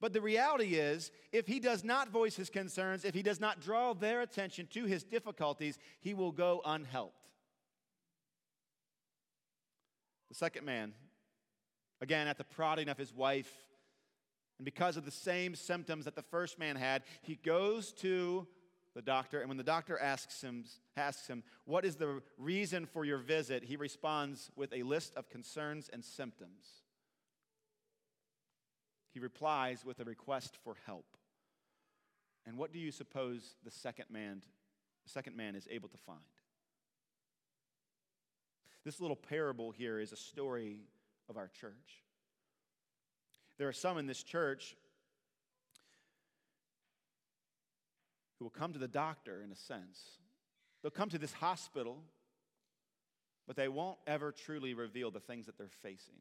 [0.00, 3.60] But the reality is, if he does not voice his concerns, if he does not
[3.60, 7.14] draw their attention to his difficulties, he will go unhelped.
[10.28, 10.92] The second man,
[12.00, 13.52] again, at the prodding of his wife,
[14.58, 18.46] and because of the same symptoms that the first man had, he goes to
[18.94, 20.64] the doctor, and when the doctor asks him,
[20.96, 23.64] asks him, What is the reason for your visit?
[23.64, 26.82] he responds with a list of concerns and symptoms.
[29.18, 31.16] He replies with a request for help.
[32.46, 34.42] And what do you suppose the second man,
[35.02, 36.20] the second man is able to find?
[38.84, 40.82] This little parable here is a story
[41.28, 42.04] of our church.
[43.56, 44.76] There are some in this church
[48.38, 49.98] who will come to the doctor, in a sense.
[50.80, 52.04] They'll come to this hospital,
[53.48, 56.20] but they won't ever truly reveal the things that they're facing.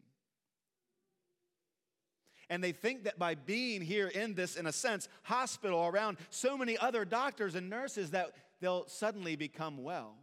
[2.49, 6.57] And they think that by being here in this, in a sense, hospital around so
[6.57, 8.31] many other doctors and nurses, that
[8.61, 10.15] they'll suddenly become well.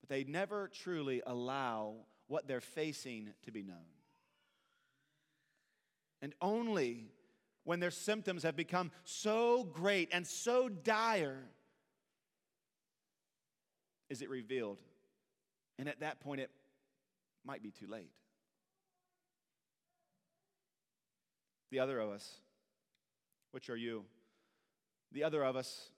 [0.00, 1.94] But they never truly allow
[2.26, 3.76] what they're facing to be known.
[6.20, 7.06] And only
[7.64, 11.44] when their symptoms have become so great and so dire
[14.10, 14.78] is it revealed.
[15.78, 16.50] And at that point, it
[17.44, 18.10] might be too late.
[21.74, 22.38] The other of us,
[23.50, 24.04] which are you,
[25.10, 25.88] the other of us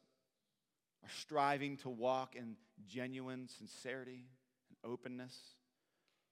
[1.05, 2.57] are striving to walk in
[2.89, 4.25] genuine sincerity
[4.71, 5.39] and openness,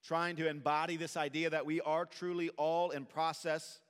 [0.02, 3.80] trying to embody this idea that we are truly all in process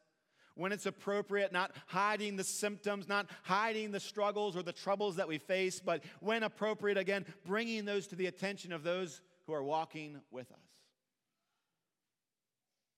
[0.57, 5.29] when it's appropriate, not hiding the symptoms, not hiding the struggles or the troubles that
[5.29, 9.63] we face, but when appropriate, again, bringing those to the attention of those who are
[9.63, 10.74] walking with us.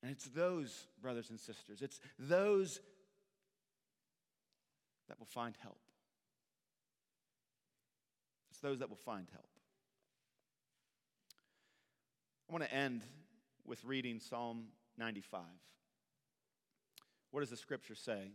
[0.02, 2.80] And it's those, brothers and sisters, it's those
[5.08, 5.78] that will find help.
[8.50, 9.48] It's those that will find help.
[12.48, 13.02] I want to end
[13.64, 14.66] with reading Psalm
[14.98, 15.40] 95.
[17.30, 18.30] What does the scripture say?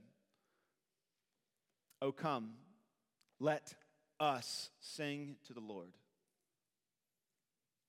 [2.01, 2.51] Oh, come,
[3.39, 3.73] let
[4.19, 5.93] us sing to the Lord.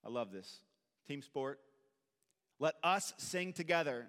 [0.05, 0.61] I love this.
[1.09, 1.59] Team sport,
[2.63, 4.07] let us sing together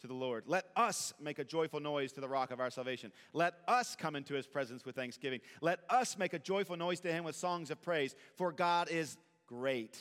[0.00, 0.44] to the Lord.
[0.46, 3.12] Let us make a joyful noise to the rock of our salvation.
[3.34, 5.40] Let us come into his presence with thanksgiving.
[5.60, 9.18] Let us make a joyful noise to him with songs of praise, for God is
[9.46, 9.98] great.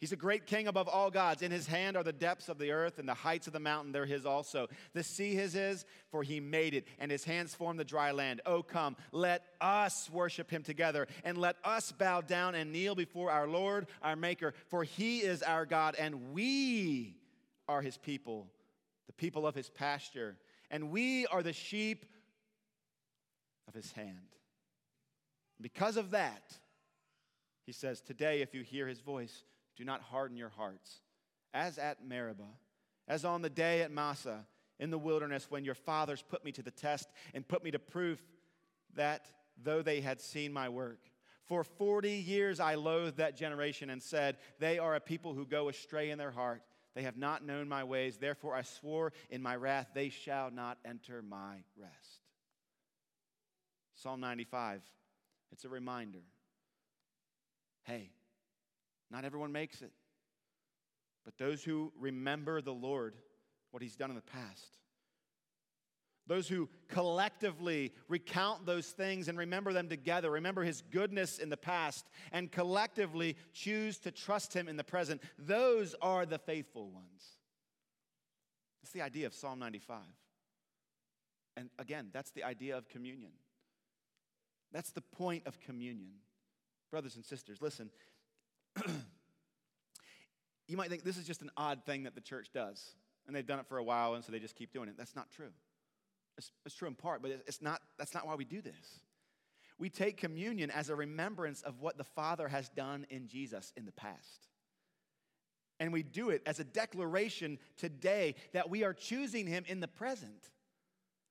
[0.00, 1.42] He's a great king above all gods.
[1.42, 3.90] In his hand are the depths of the earth, and the heights of the mountain,
[3.90, 4.68] they're his also.
[4.92, 8.40] The sea his is, for he made it, and his hands formed the dry land.
[8.46, 13.32] Oh, come, let us worship him together, and let us bow down and kneel before
[13.32, 17.16] our Lord, our Maker, for he is our God, and we
[17.66, 18.46] are his people,
[19.08, 20.36] the people of his pasture,
[20.70, 22.06] and we are the sheep
[23.66, 24.36] of his hand.
[25.60, 26.56] Because of that,
[27.66, 29.42] he says, Today, if you hear his voice,
[29.78, 31.00] do not harden your hearts,
[31.54, 32.42] as at Meribah,
[33.06, 34.44] as on the day at Massah
[34.80, 37.78] in the wilderness when your fathers put me to the test and put me to
[37.78, 38.20] proof
[38.96, 39.26] that
[39.62, 40.98] though they had seen my work.
[41.46, 45.68] For 40 years I loathed that generation and said, They are a people who go
[45.68, 46.62] astray in their heart.
[46.94, 48.18] They have not known my ways.
[48.18, 52.22] Therefore I swore in my wrath, They shall not enter my rest.
[53.94, 54.82] Psalm 95,
[55.50, 56.22] it's a reminder.
[57.84, 58.10] Hey,
[59.10, 59.92] not everyone makes it.
[61.24, 63.14] But those who remember the Lord,
[63.70, 64.78] what He's done in the past,
[66.26, 71.56] those who collectively recount those things and remember them together, remember His goodness in the
[71.56, 77.38] past, and collectively choose to trust Him in the present, those are the faithful ones.
[78.82, 79.98] That's the idea of Psalm 95.
[81.56, 83.32] And again, that's the idea of communion.
[84.70, 86.12] That's the point of communion.
[86.90, 87.90] Brothers and sisters, listen,
[90.68, 92.92] you might think this is just an odd thing that the church does,
[93.26, 94.96] and they've done it for a while, and so they just keep doing it.
[94.96, 95.50] That's not true.
[96.36, 99.00] It's, it's true in part, but it's not, that's not why we do this.
[99.78, 103.86] We take communion as a remembrance of what the Father has done in Jesus in
[103.86, 104.48] the past.
[105.80, 109.88] And we do it as a declaration today that we are choosing Him in the
[109.88, 110.50] present.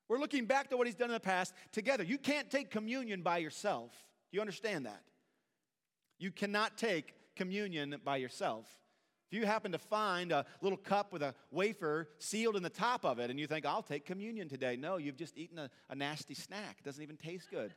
[0.07, 2.03] We're looking back to what He's done in the past together.
[2.03, 3.91] You can't take communion by yourself.
[4.31, 5.01] Do you understand that?
[6.17, 8.67] You cannot take communion by yourself.
[9.29, 13.05] If you happen to find a little cup with a wafer sealed in the top
[13.05, 15.95] of it and you think, I'll take communion today, no, you've just eaten a, a
[15.95, 16.77] nasty snack.
[16.79, 17.73] It doesn't even taste good.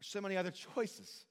[0.00, 1.24] There's so many other choices.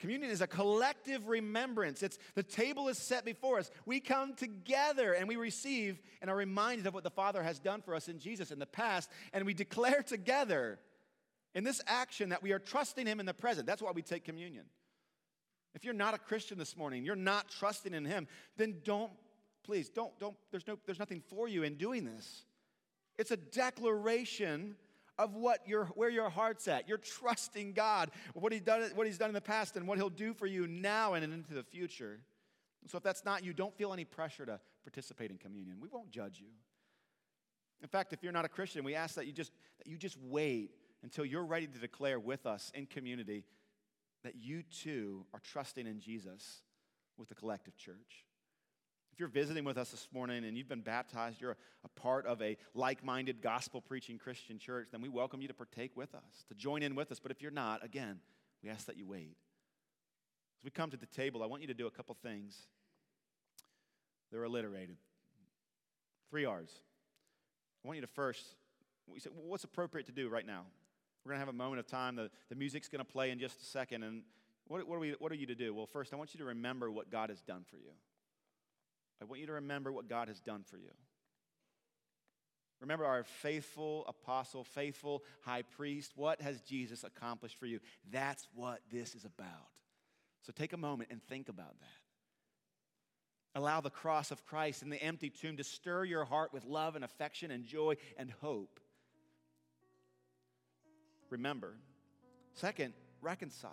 [0.00, 2.02] Communion is a collective remembrance.
[2.02, 3.70] It's the table is set before us.
[3.84, 7.82] We come together and we receive and are reminded of what the Father has done
[7.82, 10.78] for us in Jesus in the past, and we declare together
[11.54, 13.66] in this action that we are trusting Him in the present.
[13.66, 14.64] That's why we take communion.
[15.74, 18.26] If you're not a Christian this morning, you're not trusting in Him,
[18.56, 19.12] then don't,
[19.64, 22.44] please, don't, don't, there's, no, there's nothing for you in doing this.
[23.18, 24.76] It's a declaration
[25.18, 26.88] of what your, where your heart's at.
[26.88, 30.08] You're trusting God, what, he done, what He's done in the past and what He'll
[30.08, 32.20] do for you now and into the future.
[32.86, 35.76] So if that's not you, don't feel any pressure to participate in communion.
[35.80, 36.48] We won't judge you.
[37.82, 40.16] In fact, if you're not a Christian, we ask that you just, that you just
[40.22, 40.70] wait
[41.02, 43.44] until you're ready to declare with us in community
[44.22, 46.62] that you too are trusting in Jesus
[47.16, 48.24] with the collective church.
[49.12, 52.40] If you're visiting with us this morning and you've been baptized, you're a part of
[52.42, 56.44] a like minded, gospel preaching Christian church, then we welcome you to partake with us,
[56.48, 57.18] to join in with us.
[57.18, 58.20] But if you're not, again,
[58.62, 59.36] we ask that you wait.
[60.58, 62.56] As we come to the table, I want you to do a couple things.
[64.30, 64.96] They're alliterated.
[66.30, 66.70] Three R's.
[67.84, 68.44] I want you to first,
[69.06, 70.66] we say, well, what's appropriate to do right now?
[71.24, 72.16] We're going to have a moment of time.
[72.16, 74.02] The, the music's going to play in just a second.
[74.02, 74.22] And
[74.68, 75.74] what, what, are we, what are you to do?
[75.74, 77.92] Well, first, I want you to remember what God has done for you.
[79.20, 80.90] I want you to remember what God has done for you.
[82.80, 86.12] Remember our faithful apostle, faithful high priest.
[86.16, 87.80] What has Jesus accomplished for you?
[88.10, 89.68] That's what this is about.
[90.42, 93.58] So take a moment and think about that.
[93.60, 96.96] Allow the cross of Christ and the empty tomb to stir your heart with love
[96.96, 98.80] and affection and joy and hope.
[101.30, 101.74] Remember.
[102.54, 103.70] Second, reconcile.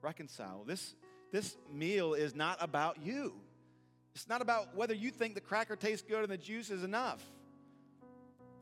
[0.00, 0.64] Reconcile.
[0.66, 0.94] This,
[1.30, 3.34] this meal is not about you.
[4.14, 7.22] It's not about whether you think the cracker tastes good and the juice is enough.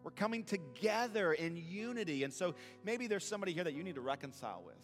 [0.03, 2.25] We're coming together in unity.
[2.25, 2.55] And so
[2.85, 4.77] maybe there's somebody here that you need to reconcile with.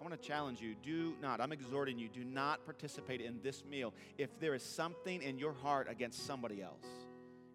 [0.00, 3.64] I want to challenge you do not, I'm exhorting you, do not participate in this
[3.64, 6.84] meal if there is something in your heart against somebody else.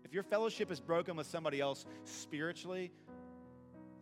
[0.03, 2.91] If your fellowship is broken with somebody else spiritually,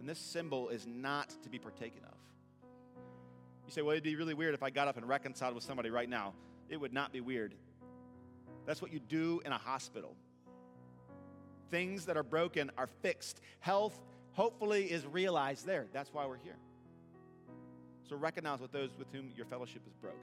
[0.07, 2.17] then this symbol is not to be partaken of.
[3.65, 5.89] You say, well, it'd be really weird if I got up and reconciled with somebody
[5.89, 6.33] right now.
[6.69, 7.53] It would not be weird.
[8.65, 10.15] That's what you do in a hospital.
[11.69, 13.41] Things that are broken are fixed.
[13.59, 13.99] Health,
[14.31, 15.87] hopefully, is realized there.
[15.91, 16.57] That's why we're here.
[18.09, 20.19] So recognize with those with whom your fellowship is broken.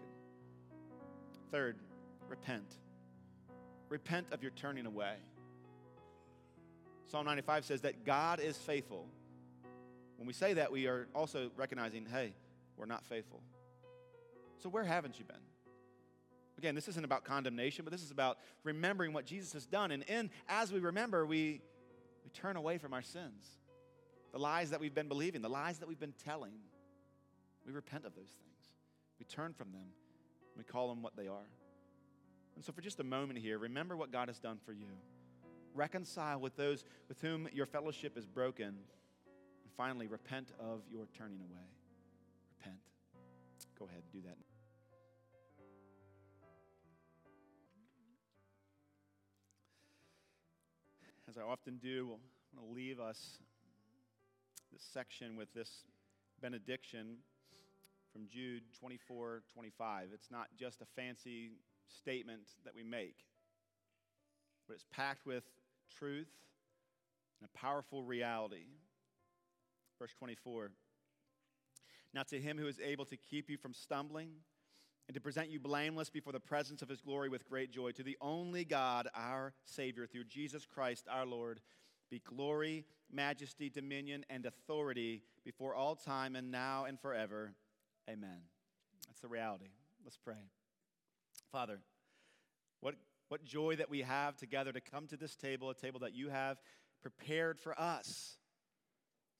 [1.50, 1.76] Third,
[2.28, 2.76] repent.
[3.90, 5.16] Repent of your turning away.
[7.06, 9.06] Psalm 95 says that God is faithful.
[10.24, 12.32] When we say that, we are also recognizing, hey,
[12.78, 13.42] we're not faithful.
[14.58, 15.36] So where haven't you been?
[16.56, 19.90] Again, this isn't about condemnation, but this is about remembering what Jesus has done.
[19.90, 21.60] And in, as we remember, we,
[22.24, 23.44] we turn away from our sins,
[24.32, 26.54] the lies that we've been believing, the lies that we've been telling.
[27.66, 28.72] We repent of those things.
[29.18, 29.88] We turn from them.
[30.56, 31.50] We call them what they are.
[32.56, 34.86] And so, for just a moment here, remember what God has done for you.
[35.74, 38.76] Reconcile with those with whom your fellowship is broken.
[39.76, 41.66] Finally, repent of your turning away.
[42.58, 42.78] Repent.
[43.78, 44.36] Go ahead and do that.
[51.34, 53.38] as I often do, I want to leave us
[54.72, 55.68] this section with this
[56.40, 57.16] benediction
[58.12, 60.08] from Jude 24 25.
[60.14, 61.50] It's not just a fancy
[61.88, 63.16] statement that we make,
[64.68, 65.42] but it's packed with
[65.98, 66.30] truth
[67.40, 68.66] and a powerful reality.
[69.98, 70.70] Verse 24.
[72.12, 74.30] Now, to him who is able to keep you from stumbling
[75.08, 77.90] and to present you blameless before the presence of his glory with great joy.
[77.92, 81.60] To the only God, our Savior, through Jesus Christ our Lord,
[82.10, 87.52] be glory, majesty, dominion, and authority before all time and now and forever.
[88.08, 88.38] Amen.
[89.06, 89.70] That's the reality.
[90.04, 90.34] Let's pray.
[91.50, 91.80] Father,
[92.80, 92.94] what,
[93.28, 96.28] what joy that we have together to come to this table, a table that you
[96.28, 96.58] have
[97.02, 98.36] prepared for us.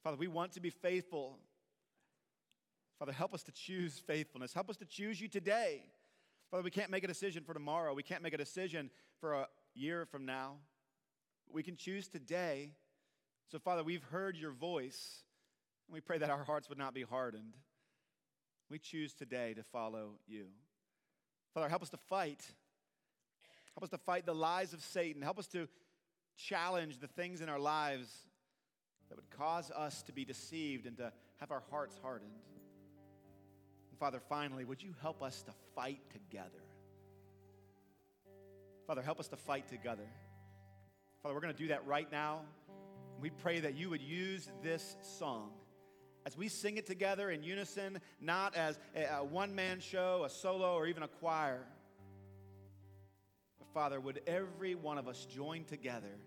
[0.05, 1.39] Father, we want to be faithful
[2.99, 4.55] Father, help us to choose faithfulness.
[4.55, 5.83] Help us to choose you today.
[6.51, 7.93] Father, we can't make a decision for tomorrow.
[7.93, 8.91] We can't make a decision
[9.21, 10.55] for a year from now.
[11.53, 12.73] We can choose today.
[13.51, 15.23] So, Father, we've heard your voice,
[15.89, 17.57] and we pray that our hearts would not be hardened.
[18.71, 20.47] We choose today to follow you.
[21.53, 22.43] Father, help us to fight.
[23.75, 25.21] Help us to fight the lies of Satan.
[25.21, 25.69] Help us to
[26.37, 28.09] challenge the things in our lives
[29.15, 32.33] that would cause us to be deceived and to have our hearts hardened.
[33.91, 36.65] And Father, finally, would you help us to fight together?
[38.89, 40.09] Father, help us to fight together.
[41.23, 42.41] Father, we're going to do that right now.
[43.21, 45.51] We pray that you would use this song
[46.27, 50.75] as we sing it together in unison, not as a, one man show, a solo,
[50.75, 51.61] or even a choir.
[53.59, 56.19] But Father, would every one of us join together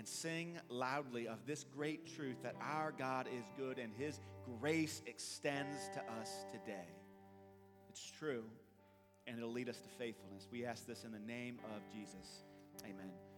[0.00, 4.18] and sing loudly of this great truth that our God is good and his
[4.58, 6.88] grace extends to us today.
[7.90, 8.44] It's true,
[9.26, 10.48] and it'll lead us to faithfulness.
[10.50, 12.44] We ask this in the name of Jesus.
[12.82, 13.29] Amen.